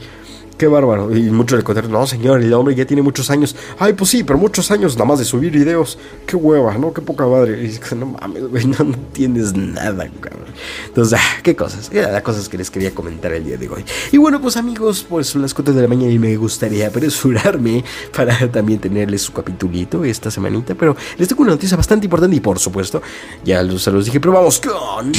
Qué 0.60 0.66
bárbaro. 0.66 1.16
Y 1.16 1.22
muchos 1.30 1.56
le 1.56 1.64
contaron, 1.64 1.90
no, 1.90 2.06
señor, 2.06 2.42
el 2.42 2.52
hombre 2.52 2.74
ya 2.74 2.84
tiene 2.84 3.00
muchos 3.00 3.30
años. 3.30 3.56
Ay, 3.78 3.94
pues 3.94 4.10
sí, 4.10 4.24
pero 4.24 4.38
muchos 4.38 4.70
años 4.70 4.94
nada 4.94 5.06
más 5.06 5.18
de 5.18 5.24
subir 5.24 5.50
videos. 5.50 5.96
Qué 6.26 6.36
hueva, 6.36 6.76
¿no? 6.76 6.92
Qué 6.92 7.00
poca 7.00 7.26
madre. 7.26 7.64
Y 7.64 7.94
no 7.94 8.04
mames, 8.04 8.46
güey, 8.46 8.66
no, 8.66 8.84
no 8.84 8.98
tienes 9.10 9.56
nada, 9.56 10.06
cabrón. 10.20 10.48
Entonces, 10.86 11.18
ah, 11.18 11.40
qué 11.42 11.56
cosas. 11.56 11.90
Era 11.90 12.12
las 12.12 12.20
cosas 12.20 12.46
que 12.46 12.58
les 12.58 12.70
quería 12.70 12.94
comentar 12.94 13.32
el 13.32 13.42
día 13.42 13.56
de 13.56 13.70
hoy. 13.70 13.86
Y 14.12 14.18
bueno, 14.18 14.38
pues 14.38 14.58
amigos, 14.58 15.06
pues 15.08 15.28
son 15.28 15.40
las 15.40 15.54
4 15.54 15.72
de 15.72 15.80
la 15.80 15.88
mañana 15.88 16.12
y 16.12 16.18
me 16.18 16.36
gustaría 16.36 16.88
apresurarme 16.88 17.82
para 18.14 18.52
también 18.52 18.80
tenerles 18.80 19.22
su 19.22 19.32
capitulito 19.32 20.04
esta 20.04 20.30
semanita. 20.30 20.74
Pero 20.74 20.94
les 21.16 21.26
tengo 21.26 21.40
una 21.40 21.52
noticia 21.52 21.78
bastante 21.78 22.04
importante 22.04 22.36
y 22.36 22.40
por 22.40 22.58
supuesto, 22.58 23.00
ya 23.42 23.66
se 23.78 23.90
los 23.90 24.04
dije, 24.04 24.20
pero 24.20 24.34
vamos 24.34 24.60
con 24.60 25.10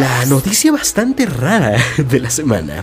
la 0.00 0.24
noticia 0.24 0.72
bastante 0.72 1.26
rara 1.26 1.76
de 1.98 2.18
la 2.18 2.30
semana. 2.30 2.82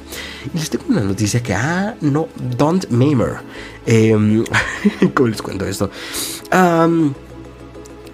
Y 0.54 0.60
les 0.60 0.70
tengo 0.70 0.86
una 0.90 1.02
noticia 1.08 1.42
que, 1.42 1.54
ah, 1.54 1.96
no, 2.02 2.28
Don't 2.58 2.90
Mamer. 2.90 3.38
Eh, 3.86 4.44
¿Cómo 5.14 5.30
les 5.30 5.42
cuento 5.42 5.66
esto? 5.66 5.90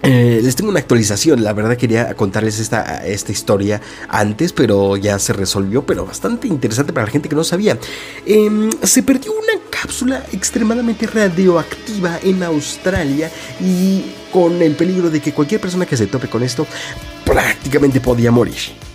Eh, 0.06 0.40
les 0.42 0.54
tengo 0.54 0.68
una 0.68 0.80
actualización, 0.80 1.42
la 1.42 1.54
verdad 1.54 1.78
quería 1.78 2.12
contarles 2.12 2.58
esta, 2.58 3.06
esta 3.06 3.32
historia 3.32 3.80
antes, 4.06 4.52
pero 4.52 4.98
ya 4.98 5.18
se 5.18 5.32
resolvió, 5.32 5.86
pero 5.86 6.04
bastante 6.04 6.46
interesante 6.46 6.92
para 6.92 7.06
la 7.06 7.12
gente 7.12 7.30
que 7.30 7.34
no 7.34 7.42
sabía. 7.42 7.78
Em, 8.26 8.70
se 8.82 9.02
perdió 9.02 9.32
una 9.32 9.64
cápsula 9.70 10.22
extremadamente 10.32 11.06
radioactiva 11.06 12.18
en 12.22 12.42
Australia 12.42 13.30
y 13.58 14.04
con 14.30 14.60
el 14.60 14.74
peligro 14.74 15.08
de 15.08 15.20
que 15.20 15.32
cualquier 15.32 15.62
persona 15.62 15.86
que 15.86 15.96
se 15.96 16.06
tope 16.06 16.28
con 16.28 16.42
esto 16.42 16.66
prácticamente 17.24 17.98
podía 17.98 18.30
morir. 18.30 18.93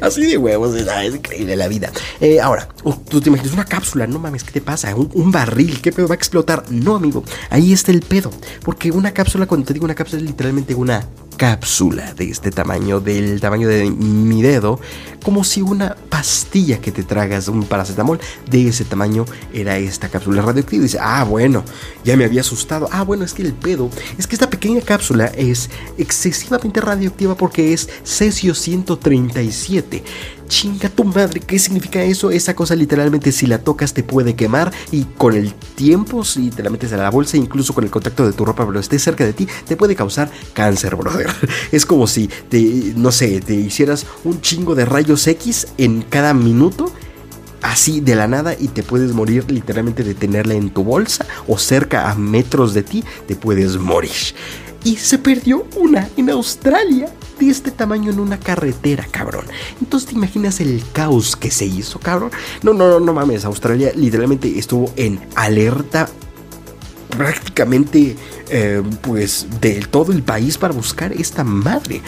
Así 0.00 0.26
de 0.26 0.36
huevos, 0.36 0.74
es 0.74 1.14
increíble 1.14 1.56
la 1.56 1.68
vida. 1.68 1.90
Eh, 2.20 2.40
ahora, 2.40 2.68
tú 3.08 3.20
te 3.20 3.28
imaginas 3.28 3.52
una 3.52 3.64
cápsula, 3.64 4.06
no 4.06 4.18
mames, 4.18 4.44
¿qué 4.44 4.52
te 4.52 4.60
pasa? 4.60 4.94
Un, 4.94 5.10
un, 5.14 5.32
barril, 5.32 5.80
¿qué 5.80 5.92
pedo 5.92 6.08
va 6.08 6.14
a 6.14 6.16
explotar? 6.16 6.64
No, 6.70 6.96
amigo, 6.96 7.24
ahí 7.50 7.72
está 7.72 7.92
el 7.92 8.00
pedo. 8.00 8.30
Porque 8.64 8.90
una 8.90 9.12
cápsula, 9.12 9.46
cuando 9.46 9.66
te 9.66 9.74
digo 9.74 9.84
una 9.84 9.94
cápsula, 9.94 10.22
es 10.22 10.28
literalmente 10.28 10.74
una 10.74 11.06
cápsula 11.36 12.14
de 12.14 12.30
este 12.30 12.50
tamaño, 12.50 13.00
del 13.00 13.40
tamaño 13.40 13.68
de 13.68 13.90
mi 13.90 14.42
dedo, 14.42 14.80
como 15.22 15.44
si 15.44 15.62
una 15.62 15.96
pastilla 16.08 16.80
que 16.80 16.92
te 16.92 17.02
tragas, 17.02 17.48
un 17.48 17.64
paracetamol 17.64 18.20
de 18.50 18.68
ese 18.68 18.84
tamaño 18.84 19.24
era 19.52 19.78
esta 19.78 20.08
cápsula 20.08 20.42
radioactiva. 20.42 20.82
Dice, 20.82 20.98
ah, 21.00 21.24
bueno, 21.24 21.64
ya 22.04 22.16
me 22.16 22.24
había 22.24 22.42
asustado. 22.42 22.88
Ah, 22.92 23.02
bueno, 23.02 23.24
es 23.24 23.32
que 23.32 23.42
el 23.42 23.52
pedo 23.52 23.90
es 24.18 24.26
que 24.26 24.36
esta 24.36 24.50
pequeña 24.50 24.80
cápsula 24.80 25.26
es 25.26 25.70
excesivamente 25.98 26.80
radioactiva 26.80 27.36
porque 27.36 27.72
es 27.72 27.88
cesio 28.04 28.54
137 28.54 30.02
Chinga 30.48 30.88
tu 30.88 31.04
madre, 31.04 31.40
¿qué 31.40 31.58
significa 31.58 32.02
eso? 32.02 32.30
Esa 32.30 32.54
cosa 32.54 32.76
literalmente 32.76 33.32
si 33.32 33.46
la 33.46 33.58
tocas 33.58 33.94
te 33.94 34.02
puede 34.02 34.34
quemar 34.34 34.72
y 34.90 35.04
con 35.04 35.34
el 35.34 35.54
tiempo 35.54 36.24
si 36.24 36.50
te 36.50 36.62
la 36.62 36.70
metes 36.70 36.92
a 36.92 36.96
la 36.96 37.10
bolsa, 37.10 37.36
incluso 37.36 37.74
con 37.74 37.84
el 37.84 37.90
contacto 37.90 38.26
de 38.26 38.32
tu 38.32 38.44
ropa, 38.44 38.66
pero 38.66 38.78
esté 38.78 38.98
cerca 38.98 39.24
de 39.24 39.32
ti, 39.32 39.48
te 39.66 39.76
puede 39.76 39.96
causar 39.96 40.30
cáncer, 40.52 40.96
brother. 40.96 41.30
Es 41.72 41.86
como 41.86 42.06
si 42.06 42.28
te, 42.48 42.92
no 42.96 43.10
sé, 43.10 43.40
te 43.40 43.54
hicieras 43.54 44.06
un 44.24 44.40
chingo 44.40 44.74
de 44.74 44.84
rayos 44.84 45.26
X 45.26 45.68
en 45.78 46.02
cada 46.02 46.34
minuto 46.34 46.92
así 47.62 48.00
de 48.00 48.14
la 48.14 48.28
nada 48.28 48.54
y 48.58 48.68
te 48.68 48.82
puedes 48.82 49.12
morir 49.12 49.50
literalmente 49.50 50.04
de 50.04 50.14
tenerla 50.14 50.54
en 50.54 50.70
tu 50.70 50.84
bolsa 50.84 51.26
o 51.48 51.58
cerca 51.58 52.10
a 52.10 52.14
metros 52.14 52.74
de 52.74 52.82
ti, 52.82 53.02
te 53.26 53.34
puedes 53.34 53.78
morir. 53.78 54.12
Y 54.84 54.96
se 54.96 55.18
perdió 55.18 55.66
una 55.76 56.08
en 56.16 56.28
Australia 56.28 57.08
de 57.38 57.50
este 57.50 57.70
tamaño 57.70 58.10
en 58.10 58.20
una 58.20 58.38
carretera, 58.38 59.06
cabrón. 59.10 59.46
Entonces 59.80 60.08
te 60.08 60.14
imaginas 60.14 60.60
el 60.60 60.82
caos 60.92 61.36
que 61.36 61.50
se 61.50 61.66
hizo, 61.66 61.98
cabrón. 61.98 62.30
No, 62.62 62.72
no, 62.72 62.88
no, 62.88 63.00
no 63.00 63.12
mames. 63.12 63.44
Australia 63.44 63.92
literalmente 63.94 64.58
estuvo 64.58 64.92
en 64.96 65.20
alerta 65.34 66.08
prácticamente 67.16 68.16
eh, 68.50 68.82
pues 69.02 69.46
de 69.60 69.80
todo 69.90 70.12
el 70.12 70.22
país 70.22 70.58
para 70.58 70.74
buscar 70.74 71.12
esta 71.12 71.44
madre. 71.44 72.02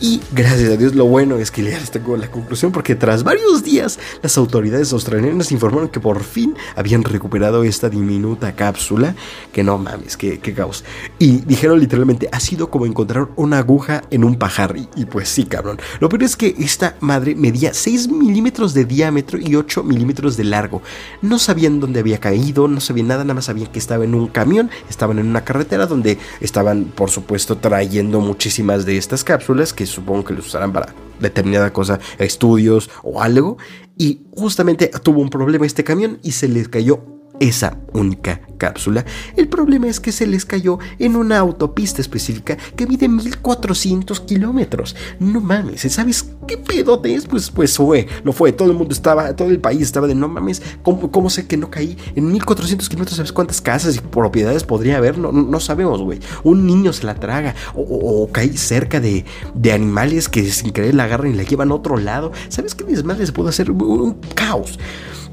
Y 0.00 0.20
gracias 0.32 0.70
a 0.70 0.76
Dios 0.76 0.94
lo 0.94 1.06
bueno 1.06 1.36
es 1.36 1.50
que 1.50 1.62
ya 1.62 1.78
les 1.78 1.90
tengo 1.90 2.16
la 2.16 2.30
conclusión 2.30 2.72
porque 2.72 2.94
tras 2.94 3.24
varios 3.24 3.62
días 3.62 3.98
las 4.22 4.36
autoridades 4.36 4.92
australianas 4.92 5.52
informaron 5.52 5.88
que 5.88 6.00
por 6.00 6.22
fin 6.22 6.54
habían 6.76 7.02
recuperado 7.04 7.64
esta 7.64 7.88
diminuta 7.88 8.54
cápsula 8.54 9.14
que 9.52 9.62
no 9.62 9.78
mames, 9.78 10.16
que, 10.16 10.38
caos. 10.40 10.84
Y 11.18 11.38
dijeron 11.38 11.80
literalmente, 11.80 12.28
ha 12.32 12.40
sido 12.40 12.70
como 12.70 12.86
encontrar 12.86 13.28
una 13.36 13.58
aguja 13.58 14.02
en 14.10 14.24
un 14.24 14.36
pajar. 14.36 14.74
Y, 14.96 15.04
pues 15.04 15.28
sí, 15.28 15.44
cabrón. 15.44 15.78
Lo 16.00 16.08
peor 16.08 16.22
es 16.22 16.36
que 16.36 16.54
esta 16.58 16.96
madre 17.00 17.34
medía 17.34 17.74
6 17.74 18.08
milímetros 18.08 18.74
de 18.74 18.84
diámetro 18.84 19.38
y 19.38 19.54
8 19.56 19.82
milímetros 19.84 20.36
de 20.36 20.44
largo. 20.44 20.82
No 21.22 21.38
sabían 21.38 21.80
dónde 21.80 22.00
había 22.00 22.18
caído, 22.18 22.68
no 22.68 22.80
sabían 22.80 23.08
nada, 23.08 23.24
nada 23.24 23.34
más 23.34 23.46
sabían 23.46 23.70
que 23.70 23.78
estaba 23.78 24.04
en 24.04 24.14
un 24.14 24.28
camión, 24.28 24.70
estaban 24.88 25.18
en 25.18 25.26
una 25.26 25.44
carretera 25.44 25.86
donde 25.86 26.18
estaban, 26.40 26.84
por 26.84 27.10
supuesto, 27.10 27.56
trayendo 27.56 28.20
muchísimas 28.20 28.84
de 28.84 28.96
estas 28.96 29.24
cápsulas 29.24 29.72
que 29.72 29.83
supongo 29.86 30.24
que 30.24 30.34
los 30.34 30.46
usarán 30.46 30.72
para 30.72 30.94
determinada 31.20 31.72
cosa, 31.72 32.00
estudios 32.18 32.90
o 33.02 33.22
algo. 33.22 33.56
Y 33.96 34.22
justamente 34.32 34.90
tuvo 35.02 35.20
un 35.20 35.30
problema 35.30 35.66
este 35.66 35.84
camión 35.84 36.18
y 36.22 36.32
se 36.32 36.48
les 36.48 36.68
cayó 36.68 37.13
esa 37.40 37.78
única 37.92 38.40
cápsula. 38.58 39.04
El 39.36 39.48
problema 39.48 39.88
es 39.88 40.00
que 40.00 40.12
se 40.12 40.26
les 40.26 40.44
cayó 40.44 40.78
en 40.98 41.16
una 41.16 41.38
autopista 41.38 42.00
específica 42.00 42.56
que 42.76 42.86
mide 42.86 43.08
1400 43.08 44.20
kilómetros. 44.20 44.96
No 45.18 45.40
mames, 45.40 45.82
¿sabes 45.92 46.30
qué 46.46 46.56
pedote 46.56 47.14
es? 47.14 47.26
Pues, 47.26 47.50
pues 47.50 47.76
fue, 47.76 48.06
lo 48.22 48.32
fue. 48.32 48.52
Todo 48.52 48.70
el 48.70 48.76
mundo 48.76 48.94
estaba, 48.94 49.34
todo 49.34 49.50
el 49.50 49.60
país 49.60 49.82
estaba 49.82 50.06
de 50.06 50.14
no 50.14 50.28
mames, 50.28 50.62
¿cómo, 50.82 51.30
sé 51.30 51.46
que 51.46 51.56
no 51.56 51.70
caí? 51.70 51.96
En 52.14 52.30
1400 52.32 52.88
kilómetros, 52.88 53.16
¿sabes 53.16 53.32
cuántas 53.32 53.60
casas 53.60 53.96
y 53.96 54.00
propiedades 54.00 54.64
podría 54.64 54.96
haber? 54.96 55.18
No, 55.18 55.32
no 55.32 55.60
sabemos, 55.60 56.00
güey. 56.02 56.20
Un 56.42 56.66
niño 56.66 56.92
se 56.92 57.04
la 57.04 57.14
traga 57.14 57.54
o, 57.74 58.28
caí 58.32 58.56
cerca 58.56 59.00
de, 59.00 59.24
de, 59.54 59.72
animales 59.72 60.28
que 60.28 60.44
sin 60.50 60.72
querer 60.72 60.94
la 60.94 61.04
agarran 61.04 61.32
y 61.32 61.34
la 61.34 61.42
llevan 61.42 61.70
a 61.70 61.74
otro 61.74 61.96
lado. 61.96 62.32
¿Sabes 62.48 62.74
qué 62.74 62.84
desmadre 62.84 63.26
se 63.26 63.32
puede 63.32 63.48
hacer? 63.50 63.70
un 63.70 64.14
caos. 64.34 64.78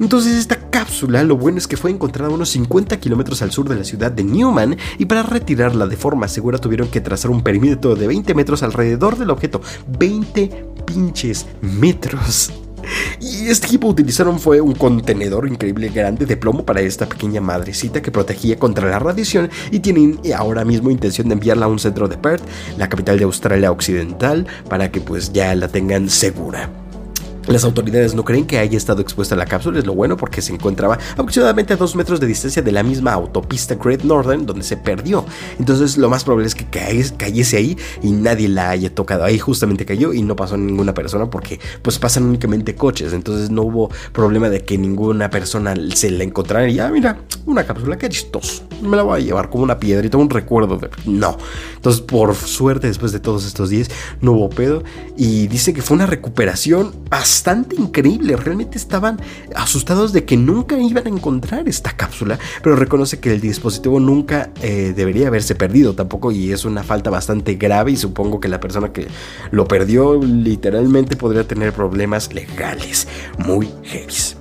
Entonces 0.01 0.33
esta 0.33 0.55
cápsula 0.71 1.23
lo 1.23 1.37
bueno 1.37 1.59
es 1.59 1.67
que 1.67 1.77
fue 1.77 1.91
encontrada 1.91 2.31
a 2.31 2.33
unos 2.33 2.49
50 2.49 2.99
kilómetros 2.99 3.43
al 3.43 3.51
sur 3.51 3.69
de 3.69 3.75
la 3.75 3.83
ciudad 3.83 4.11
de 4.11 4.23
Newman 4.23 4.75
y 4.97 5.05
para 5.05 5.21
retirarla 5.21 5.85
de 5.85 5.95
forma 5.95 6.27
segura 6.27 6.57
tuvieron 6.57 6.87
que 6.87 7.01
trazar 7.01 7.29
un 7.29 7.43
perímetro 7.43 7.95
de 7.95 8.07
20 8.07 8.33
metros 8.33 8.63
alrededor 8.63 9.15
del 9.19 9.29
objeto. 9.29 9.61
20 9.99 10.65
pinches 10.87 11.45
metros. 11.61 12.51
Y 13.19 13.47
este 13.47 13.67
equipo 13.67 13.87
utilizaron 13.87 14.39
fue 14.39 14.59
un 14.59 14.73
contenedor 14.73 15.47
increíble 15.47 15.89
grande 15.89 16.25
de 16.25 16.35
plomo 16.35 16.65
para 16.65 16.81
esta 16.81 17.07
pequeña 17.07 17.39
madrecita 17.39 18.01
que 18.01 18.09
protegía 18.09 18.57
contra 18.57 18.89
la 18.89 18.97
radiación 18.97 19.51
y 19.69 19.81
tienen 19.81 20.19
ahora 20.35 20.65
mismo 20.65 20.89
intención 20.89 21.27
de 21.27 21.33
enviarla 21.33 21.67
a 21.67 21.69
un 21.69 21.77
centro 21.77 22.07
de 22.07 22.17
Perth, 22.17 22.43
la 22.79 22.89
capital 22.89 23.19
de 23.19 23.25
Australia 23.25 23.71
Occidental, 23.71 24.47
para 24.67 24.91
que 24.91 24.99
pues 24.99 25.31
ya 25.31 25.53
la 25.53 25.67
tengan 25.67 26.09
segura. 26.09 26.80
Las 27.47 27.63
autoridades 27.63 28.13
no 28.13 28.23
creen 28.23 28.45
que 28.45 28.59
haya 28.59 28.77
estado 28.77 29.01
expuesta 29.01 29.35
a 29.35 29.37
la 29.37 29.45
cápsula, 29.45 29.79
es 29.79 29.85
lo 29.85 29.95
bueno 29.95 30.15
porque 30.15 30.41
se 30.41 30.53
encontraba 30.53 30.99
aproximadamente 31.13 31.73
a 31.73 31.75
dos 31.75 31.95
metros 31.95 32.19
de 32.19 32.27
distancia 32.27 32.61
de 32.61 32.71
la 32.71 32.83
misma 32.83 33.13
autopista 33.13 33.75
Great 33.75 34.03
Northern 34.03 34.45
donde 34.45 34.63
se 34.63 34.77
perdió. 34.77 35.25
Entonces 35.57 35.97
lo 35.97 36.09
más 36.09 36.23
probable 36.23 36.47
es 36.47 36.55
que 36.55 36.65
cayese 36.65 37.57
ahí 37.57 37.77
y 38.03 38.11
nadie 38.11 38.47
la 38.47 38.69
haya 38.69 38.93
tocado. 38.93 39.23
Ahí 39.23 39.39
justamente 39.39 39.85
cayó 39.85 40.13
y 40.13 40.21
no 40.21 40.35
pasó 40.35 40.55
ninguna 40.55 40.93
persona 40.93 41.29
porque 41.29 41.59
pues 41.81 41.97
pasan 41.97 42.23
únicamente 42.23 42.75
coches. 42.75 43.13
Entonces 43.13 43.49
no 43.49 43.63
hubo 43.63 43.89
problema 44.13 44.49
de 44.49 44.63
que 44.63 44.77
ninguna 44.77 45.29
persona 45.29 45.73
se 45.95 46.11
la 46.11 46.23
encontrara 46.23 46.67
y 46.67 46.75
ya 46.75 46.87
ah, 46.87 46.91
mira, 46.91 47.21
una 47.45 47.63
cápsula, 47.65 47.97
que 47.97 48.07
chistoso. 48.09 48.63
Me 48.81 48.97
la 48.97 49.03
voy 49.03 49.19
a 49.21 49.23
llevar 49.23 49.49
como 49.49 49.63
una 49.63 49.79
piedrita, 49.79 50.17
un 50.17 50.29
recuerdo 50.29 50.77
de... 50.77 50.89
No. 51.05 51.37
Entonces 51.75 52.01
por 52.01 52.35
suerte 52.35 52.87
después 52.87 53.11
de 53.11 53.19
todos 53.19 53.45
estos 53.45 53.69
días 53.69 53.89
no 54.21 54.33
hubo 54.33 54.49
pedo 54.49 54.83
y 55.17 55.47
dice 55.47 55.73
que 55.73 55.81
fue 55.81 55.95
una 55.95 56.05
recuperación 56.05 56.93
bastante 57.31 57.77
increíble. 57.77 58.35
Realmente 58.35 58.77
estaban 58.77 59.17
asustados 59.55 60.11
de 60.11 60.25
que 60.25 60.35
nunca 60.35 60.77
iban 60.77 61.07
a 61.07 61.09
encontrar 61.09 61.69
esta 61.69 61.95
cápsula, 61.95 62.37
pero 62.61 62.75
reconoce 62.75 63.21
que 63.21 63.31
el 63.31 63.39
dispositivo 63.39 64.01
nunca 64.01 64.49
eh, 64.61 64.91
debería 64.93 65.27
haberse 65.27 65.55
perdido 65.55 65.95
tampoco 65.95 66.33
y 66.33 66.51
es 66.51 66.65
una 66.65 66.83
falta 66.83 67.09
bastante 67.09 67.55
grave 67.55 67.91
y 67.91 67.95
supongo 67.95 68.41
que 68.41 68.49
la 68.49 68.59
persona 68.59 68.91
que 68.91 69.07
lo 69.51 69.65
perdió 69.65 70.21
literalmente 70.21 71.15
podría 71.15 71.47
tener 71.47 71.71
problemas 71.71 72.33
legales 72.33 73.07
muy 73.37 73.69
heavy. 73.83 74.40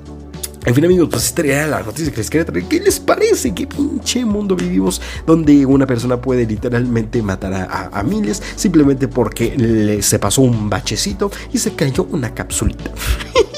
En 0.67 0.75
fin, 0.75 0.85
amigos, 0.85 1.09
pues 1.11 1.25
esta 1.25 1.43
era 1.43 1.67
la 1.67 1.83
noticia 1.83 2.11
que 2.11 2.19
les 2.19 2.29
quería 2.29 2.45
traer. 2.45 2.65
¿Qué 2.67 2.81
les 2.81 3.01
parece? 3.01 3.55
¿Qué 3.55 3.67
pinche 3.67 4.25
mundo 4.27 4.55
vivimos 4.55 5.01
donde 5.27 5.65
una 5.65 5.87
persona 5.87 6.21
puede 6.21 6.47
literalmente 6.47 7.23
matar 7.23 7.69
a, 7.71 8.03
miles 8.03 8.43
simplemente 8.57 9.09
porque 9.09 9.57
le, 9.57 10.03
se 10.03 10.19
pasó 10.19 10.43
un 10.43 10.69
bachecito 10.69 11.31
y 11.53 11.59
se 11.59 11.73
cayó 11.73 12.07
una 12.11 12.35
capsulita? 12.35 12.91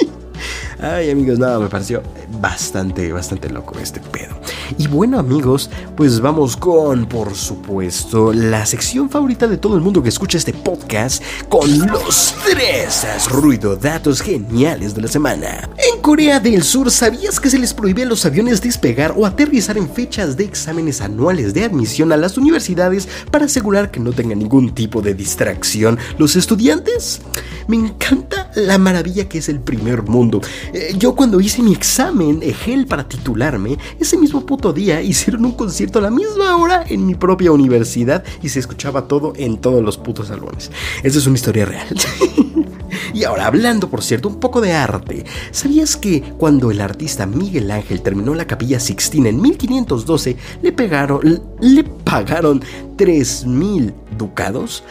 Ay, 0.81 1.11
amigos, 1.11 1.39
nada, 1.39 1.59
me 1.59 1.69
pareció 1.69 2.03
bastante, 2.41 3.13
bastante 3.13 3.51
loco 3.51 3.79
este 3.79 4.01
pedo. 4.01 4.35
Y 4.79 4.87
bueno, 4.87 5.19
amigos, 5.19 5.71
pues 5.97 6.21
vamos 6.21 6.57
con, 6.57 7.07
por 7.07 7.35
supuesto, 7.35 8.33
la 8.33 8.65
sección 8.67 9.11
favorita 9.11 9.47
de 9.47 9.59
todo 9.59 9.77
el 9.77 9.83
mundo 9.83 10.03
que 10.03 10.09
escucha 10.09 10.39
este 10.39 10.53
podcast, 10.53 11.23
con 11.49 11.87
los 11.87 12.35
tres 12.45 13.07
ruido 13.31 13.77
datos 13.77 14.21
geniales 14.21 14.95
de 14.95 15.03
la 15.03 15.09
semana. 15.09 15.69
En 15.93 16.01
Corea 16.01 16.41
del 16.41 16.63
Sur, 16.63 16.91
¿sabías 16.91 17.41
que 17.41 17.51
se 17.51 17.59
les 17.59 17.75
prohíbe 17.75 18.03
a 18.03 18.07
los 18.07 18.25
aviones 18.25 18.61
despegar 18.61 19.15
o 19.17 19.27
aterrizar 19.27 19.77
en 19.77 19.89
fechas 19.89 20.37
de 20.37 20.45
exámenes 20.45 21.01
anuales 21.01 21.55
de 21.55 21.65
admisión 21.65 22.13
a 22.13 22.17
las 22.17 22.37
universidades 22.37 23.09
para 23.31 23.47
asegurar 23.47 23.91
que 23.91 24.01
no 24.01 24.13
tengan 24.13 24.39
ningún 24.39 24.75
tipo 24.75 25.03
de 25.03 25.15
distracción 25.15 25.99
los 26.19 26.37
estudiantes? 26.37 27.21
Me 27.69 27.77
encanta 27.77 28.51
la 28.55 28.79
maravilla 28.79 29.29
que 29.29 29.39
es 29.39 29.49
el 29.49 29.61
primer 29.61 30.03
mundo. 30.03 30.41
Eh, 30.73 30.95
yo 30.97 31.15
cuando 31.15 31.41
hice 31.41 31.63
mi 31.63 31.73
examen 31.73 32.22
EGEL 32.43 32.87
para 32.87 33.09
titularme, 33.09 33.79
ese 33.99 34.17
mismo 34.17 34.45
puto 34.47 34.73
día 34.73 35.03
hicieron 35.03 35.45
un 35.45 35.53
concierto 35.53 35.99
a 35.99 36.03
la 36.03 36.11
misma 36.11 36.57
hora 36.57 36.85
en 36.89 37.07
mi 37.07 37.15
propia 37.15 37.53
universidad 37.53 38.25
y 38.43 38.49
se 38.49 38.61
escuchaba 38.61 39.09
todo 39.09 39.33
en 39.37 39.59
todos 39.59 39.83
los 39.83 39.99
putos 39.99 40.29
salones. 40.29 40.71
Esa 41.03 41.19
es 41.19 41.27
una 41.27 41.37
historia 41.37 41.65
real. 41.65 41.89
Y 43.15 43.25
ahora, 43.25 43.47
hablando 43.47 43.91
por 43.91 44.03
cierto 44.03 44.29
un 44.29 44.41
poco 44.41 44.61
de 44.61 44.73
arte, 44.73 45.25
¿sabías 45.51 45.97
que 45.97 46.23
cuando 46.39 46.71
el 46.71 46.81
artista 46.81 47.27
Miguel 47.27 47.71
Ángel 47.71 48.03
terminó 48.03 48.35
la 48.35 48.47
capilla 48.47 48.81
Sixtina 48.81 49.29
en 49.29 49.41
1512, 49.41 50.37
le, 50.63 50.73
pegaron, 50.73 51.43
le 51.61 51.85
pagaron 51.85 52.61
3.000 52.97 53.93
ducados? 54.17 54.83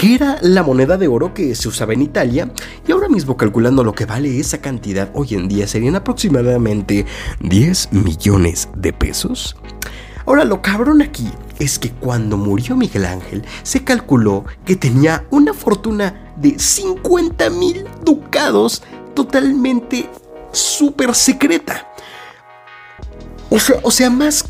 Que 0.00 0.14
era 0.14 0.38
la 0.40 0.62
moneda 0.62 0.96
de 0.96 1.08
oro 1.08 1.34
que 1.34 1.54
se 1.54 1.68
usaba 1.68 1.92
en 1.92 2.00
Italia, 2.00 2.50
y 2.88 2.92
ahora 2.92 3.10
mismo 3.10 3.36
calculando 3.36 3.84
lo 3.84 3.94
que 3.94 4.06
vale 4.06 4.40
esa 4.40 4.62
cantidad 4.62 5.10
hoy 5.12 5.34
en 5.34 5.46
día 5.46 5.66
serían 5.66 5.94
aproximadamente 5.94 7.04
10 7.40 7.92
millones 7.92 8.70
de 8.74 8.94
pesos. 8.94 9.56
Ahora 10.24 10.46
lo 10.46 10.62
cabrón 10.62 11.02
aquí 11.02 11.28
es 11.58 11.78
que 11.78 11.90
cuando 11.90 12.38
murió 12.38 12.78
Miguel 12.78 13.04
Ángel 13.04 13.44
se 13.62 13.84
calculó 13.84 14.46
que 14.64 14.74
tenía 14.74 15.26
una 15.28 15.52
fortuna 15.52 16.32
de 16.36 16.58
50 16.58 17.50
mil 17.50 17.84
ducados 18.02 18.82
totalmente 19.12 20.08
súper 20.50 21.14
secreta. 21.14 21.86
O 23.50 23.58
sea, 23.58 23.76
o 23.82 23.90
sea 23.90 24.08
más 24.08 24.46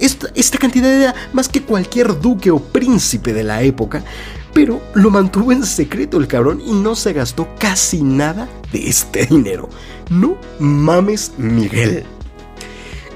esta, 0.00 0.28
esta 0.34 0.58
cantidad 0.58 0.90
era 0.90 1.14
más 1.32 1.48
que 1.48 1.62
cualquier 1.62 2.18
duque 2.20 2.50
o 2.50 2.58
príncipe 2.58 3.32
de 3.32 3.44
la 3.44 3.62
época, 3.62 4.02
pero 4.52 4.80
lo 4.94 5.10
mantuvo 5.10 5.52
en 5.52 5.64
secreto 5.64 6.18
el 6.18 6.26
cabrón 6.26 6.60
y 6.60 6.72
no 6.72 6.94
se 6.94 7.12
gastó 7.12 7.48
casi 7.58 8.02
nada 8.02 8.48
de 8.72 8.88
este 8.88 9.26
dinero. 9.26 9.68
No 10.10 10.36
mames, 10.58 11.32
Miguel. 11.38 12.04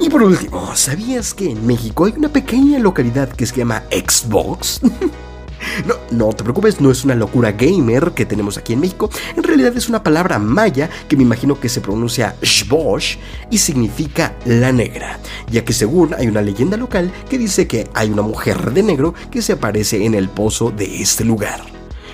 Y 0.01 0.11
por 0.11 0.23
último, 0.23 0.75
¿sabías 0.75 1.35
que 1.35 1.51
en 1.51 1.67
México 1.67 2.05
hay 2.05 2.15
una 2.17 2.29
pequeña 2.29 2.79
localidad 2.79 3.29
que 3.29 3.47
se 3.47 3.57
llama 3.57 3.85
Xbox? 3.91 4.81
No, 5.87 5.95
no 6.11 6.33
te 6.33 6.45
preocupes, 6.45 6.81
no 6.81 6.91
es 6.91 7.05
una 7.05 7.15
locura 7.15 7.53
gamer 7.53 8.13
que 8.13 8.25
tenemos 8.25 8.57
aquí 8.57 8.73
en 8.73 8.81
México. 8.81 9.11
En 9.37 9.43
realidad 9.43 9.77
es 9.77 9.89
una 9.89 10.03
palabra 10.03 10.39
maya 10.39 10.89
que 11.09 11.17
me 11.17 11.25
imagino 11.25 11.59
que 11.59 11.69
se 11.69 11.81
pronuncia 11.81 12.37
shbosh 12.43 13.17
y 13.51 13.59
significa 13.59 14.37
la 14.45 14.73
negra, 14.73 15.19
ya 15.51 15.65
que 15.65 15.73
según 15.73 16.15
hay 16.15 16.29
una 16.29 16.43
leyenda 16.43 16.77
local 16.77 17.13
que 17.29 17.39
dice 17.39 17.67
que 17.67 17.89
hay 17.95 18.11
una 18.11 18.23
mujer 18.23 18.73
de 18.73 18.83
negro 18.83 19.15
que 19.31 19.43
se 19.43 19.55
aparece 19.55 20.05
en 20.05 20.15
el 20.15 20.29
pozo 20.29 20.71
de 20.71 21.03
este 21.03 21.25
lugar 21.25 21.61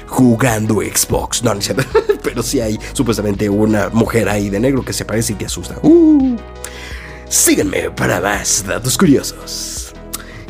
jugando 0.06 0.80
Xbox. 0.80 1.42
No, 1.42 1.54
no 1.54 1.60
es 1.60 1.72
pero 2.22 2.42
sí 2.42 2.60
hay 2.60 2.78
supuestamente 2.92 3.48
una 3.48 3.88
mujer 3.90 4.28
ahí 4.28 4.50
de 4.50 4.60
negro 4.60 4.84
que 4.84 4.92
se 4.92 5.04
aparece 5.04 5.32
y 5.34 5.36
te 5.36 5.46
asusta. 5.46 5.78
Uh. 5.82 6.36
Síganme 7.28 7.90
para 7.90 8.20
más 8.20 8.64
datos 8.66 8.98
curiosos. 8.98 9.79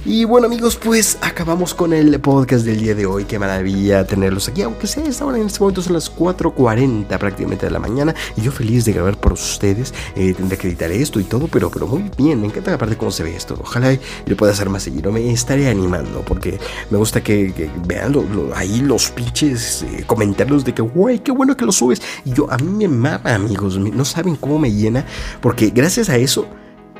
Y 0.07 0.25
bueno 0.25 0.47
amigos, 0.47 0.77
pues 0.77 1.19
acabamos 1.21 1.75
con 1.75 1.93
el 1.93 2.19
podcast 2.21 2.65
del 2.65 2.81
día 2.81 2.95
de 2.95 3.05
hoy. 3.05 3.27
Qué 3.27 3.39
maravilla 3.39 4.07
tenerlos 4.07 4.49
aquí, 4.49 4.63
aunque 4.63 4.87
sea 4.87 5.05
esta 5.05 5.29
en 5.29 5.47
este 5.47 5.61
momento 5.61 5.83
son 5.83 5.93
las 5.93 6.11
4.40 6.17 7.07
prácticamente 7.19 7.67
de 7.67 7.73
la 7.73 7.79
mañana. 7.79 8.15
Y 8.35 8.41
yo 8.41 8.51
feliz 8.51 8.87
de 8.87 8.95
grabar 8.95 9.19
por 9.19 9.35
ustedes. 9.35 9.93
Eh, 10.17 10.33
tendré 10.33 10.57
que 10.57 10.69
editar 10.69 10.91
esto 10.91 11.21
y 11.21 11.25
todo, 11.25 11.49
pero, 11.49 11.71
pero 11.71 11.87
muy 11.87 12.11
bien. 12.17 12.41
Me 12.41 12.47
encanta 12.47 12.73
aparte 12.73 12.97
cómo 12.97 13.11
se 13.11 13.25
ve 13.25 13.37
esto. 13.37 13.59
Ojalá 13.61 13.95
lo 14.25 14.37
pueda 14.37 14.53
hacer 14.53 14.71
más 14.71 14.85
seguido. 14.85 15.13
Me 15.13 15.31
estaré 15.31 15.69
animando 15.69 16.23
porque 16.23 16.59
me 16.89 16.97
gusta 16.97 17.23
que, 17.23 17.71
vean 17.87 18.15
ahí 18.55 18.81
los 18.81 19.11
pinches 19.11 19.83
eh, 19.83 20.05
comentarios 20.07 20.65
de 20.65 20.73
que, 20.73 20.81
güey, 20.81 21.19
qué 21.19 21.31
bueno 21.31 21.59
que 21.59 21.67
lo 21.67 21.73
subes. 21.73 22.01
Y 22.25 22.33
yo, 22.33 22.51
a 22.51 22.57
mí 22.57 22.71
me 22.71 22.89
mama 22.89 23.35
amigos. 23.35 23.77
No 23.77 24.07
saben 24.07 24.37
cómo 24.37 24.59
me 24.59 24.73
llena 24.73 25.05
porque 25.43 25.69
gracias 25.69 26.09
a 26.09 26.17
eso 26.17 26.47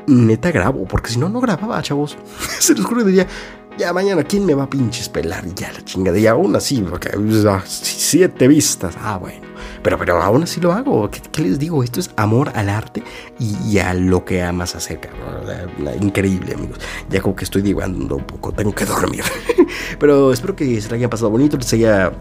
neta 0.07 0.51
grabo, 0.51 0.85
porque 0.85 1.11
si 1.11 1.19
no, 1.19 1.29
no 1.29 1.41
grababa, 1.41 1.81
chavos. 1.81 2.17
Se 2.59 2.75
los 2.75 2.85
juro, 2.85 3.03
diría, 3.03 3.27
ya 3.77 3.93
mañana, 3.93 4.23
¿quién 4.23 4.45
me 4.45 4.53
va 4.53 4.63
a 4.63 4.69
pinches 4.69 5.09
pelar? 5.09 5.45
Y 5.45 5.53
ya 5.53 5.71
la 5.71 5.83
chingada, 5.83 6.17
y 6.17 6.27
aún 6.27 6.55
así, 6.55 6.81
porque 6.81 7.09
siete 7.65 8.47
vistas, 8.47 8.95
ah, 9.01 9.17
bueno. 9.17 9.51
Pero, 9.81 9.97
pero 9.97 10.21
aún 10.21 10.43
así 10.43 10.61
lo 10.61 10.73
hago. 10.73 11.09
¿Qué, 11.09 11.41
les 11.41 11.57
digo? 11.57 11.83
Esto 11.83 11.99
es 11.99 12.11
amor 12.15 12.51
al 12.53 12.69
arte 12.69 13.03
y, 13.39 13.79
a 13.79 13.93
lo 13.93 14.25
que 14.25 14.43
amas 14.43 14.75
hacer. 14.75 14.99
Increíble, 15.99 16.53
amigos. 16.53 16.79
Ya 17.09 17.21
como 17.21 17.35
que 17.35 17.45
estoy 17.45 17.61
divagando 17.61 18.17
un 18.17 18.25
poco, 18.25 18.51
tengo 18.51 18.73
que 18.73 18.85
dormir. 18.85 19.23
pero 19.99 20.31
espero 20.31 20.55
que 20.55 20.65
se 20.65 20.89
les 20.89 20.91
haya 20.91 21.09
pasado 21.09 21.31
bonito, 21.31 21.57
les 21.57 21.73
haya 21.73 22.11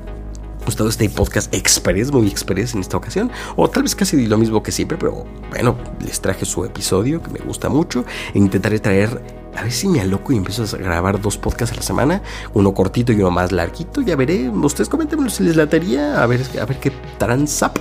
gustado 0.65 0.89
este 0.89 1.09
podcast 1.09 1.53
express, 1.55 2.13
muy 2.13 2.29
express 2.29 2.75
en 2.75 2.81
esta 2.81 2.97
ocasión, 2.97 3.31
o 3.57 3.69
tal 3.69 3.83
vez 3.83 3.95
casi 3.95 4.27
lo 4.27 4.39
mismo 4.39 4.63
que 4.63 4.73
siempre, 4.73 4.99
pero 4.99 5.25
bueno, 5.51 5.77
les 6.05 6.21
traje 6.21 6.45
su 6.45 6.65
episodio 6.65 7.23
que 7.23 7.31
me 7.31 7.39
gusta 7.41 7.69
mucho. 7.69 8.05
E 8.35 8.39
intentaré 8.39 8.79
traer, 8.79 9.23
a 9.57 9.63
ver 9.63 9.73
si 9.73 9.89
me 9.89 10.01
aloco 10.01 10.33
y 10.33 10.37
empiezo 10.37 10.65
a 10.65 10.79
grabar 10.79 11.21
dos 11.21 11.39
podcasts 11.39 11.73
a 11.73 11.77
la 11.77 11.83
semana, 11.83 12.23
uno 12.55 12.73
cortito 12.75 13.13
y 13.13 13.17
uno 13.17 13.31
más 13.31 13.53
larguito, 13.53 14.01
ya 14.03 14.17
veré, 14.17 14.49
ustedes 14.49 14.89
comentenme 14.89 15.29
si 15.31 15.45
les 15.45 15.57
latería, 15.57 16.23
a 16.23 16.27
ver, 16.27 16.43
a 16.61 16.65
ver 16.65 16.79
qué 16.79 16.93
zap. 17.47 17.79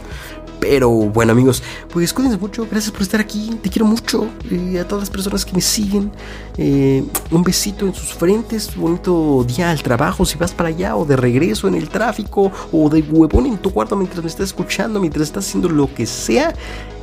Pero 0.60 0.90
bueno 0.90 1.32
amigos, 1.32 1.64
pues 1.92 2.14
cuídense 2.14 2.38
mucho, 2.38 2.68
gracias 2.70 2.92
por 2.92 3.02
estar 3.02 3.22
aquí, 3.22 3.58
te 3.62 3.70
quiero 3.70 3.86
mucho, 3.86 4.28
y 4.50 4.78
a 4.78 4.88
todas 4.88 5.04
las 5.04 5.10
personas 5.10 5.46
que 5.46 5.54
me 5.54 5.62
siguen, 5.62 6.12
eh, 6.58 7.04
un 7.32 7.44
besito 7.44 7.86
en 7.86 7.94
sus 7.94 8.14
frentes, 8.14 8.76
bonito 8.76 9.46
día 9.48 9.72
al 9.72 9.82
trabajo 9.82 10.26
si 10.26 10.38
vas 10.38 10.54
para 10.54 10.70
allá 10.70 10.96
o 10.96 11.06
de 11.06 11.16
regreso 11.16 11.68
en 11.68 11.76
el 11.76 11.88
tráfico 11.88 12.52
o 12.72 12.90
de 12.90 13.02
huevón 13.02 13.46
en 13.46 13.58
tu 13.58 13.72
cuarto 13.72 13.96
mientras 13.96 14.22
me 14.22 14.30
estás 14.30 14.48
escuchando, 14.48 15.00
mientras 15.00 15.28
estás 15.28 15.48
haciendo 15.48 15.70
lo 15.70 15.94
que 15.94 16.06
sea, 16.06 16.54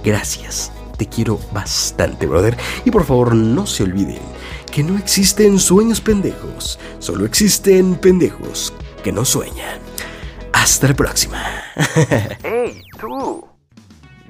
gracias, 0.04 0.70
te 0.98 1.06
quiero 1.06 1.40
bastante 1.52 2.26
brother 2.26 2.56
y 2.84 2.90
por 2.90 3.04
favor 3.04 3.34
no 3.34 3.66
se 3.66 3.84
olviden 3.84 4.36
que 4.70 4.82
no 4.82 4.98
existen 4.98 5.58
sueños 5.58 6.02
pendejos, 6.02 6.78
solo 6.98 7.24
existen 7.24 7.94
pendejos 7.94 8.74
que 9.02 9.10
no 9.10 9.24
sueñan. 9.24 9.78
Hasta 10.52 10.88
la 10.88 10.94
próxima. 10.94 11.42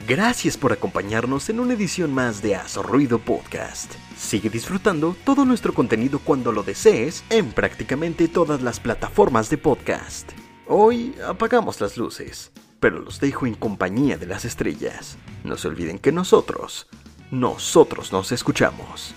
Gracias 0.08 0.56
por 0.56 0.72
acompañarnos 0.72 1.48
en 1.48 1.60
una 1.60 1.74
edición 1.74 2.12
más 2.12 2.42
de 2.42 2.54
Aso 2.54 2.82
Ruido 2.82 3.18
Podcast. 3.18 3.94
Sigue 4.16 4.50
disfrutando 4.50 5.16
todo 5.24 5.44
nuestro 5.44 5.72
contenido 5.72 6.18
cuando 6.18 6.52
lo 6.52 6.62
desees 6.62 7.24
en 7.30 7.52
prácticamente 7.52 8.28
todas 8.28 8.62
las 8.62 8.78
plataformas 8.78 9.50
de 9.50 9.58
podcast. 9.58 10.32
Hoy 10.66 11.14
apagamos 11.26 11.80
las 11.80 11.96
luces, 11.96 12.52
pero 12.80 12.98
los 12.98 13.20
dejo 13.20 13.46
en 13.46 13.54
compañía 13.54 14.16
de 14.16 14.26
las 14.26 14.44
estrellas. 14.44 15.16
No 15.44 15.56
se 15.56 15.68
olviden 15.68 15.98
que 15.98 16.12
nosotros, 16.12 16.88
nosotros 17.30 18.12
nos 18.12 18.32
escuchamos. 18.32 19.14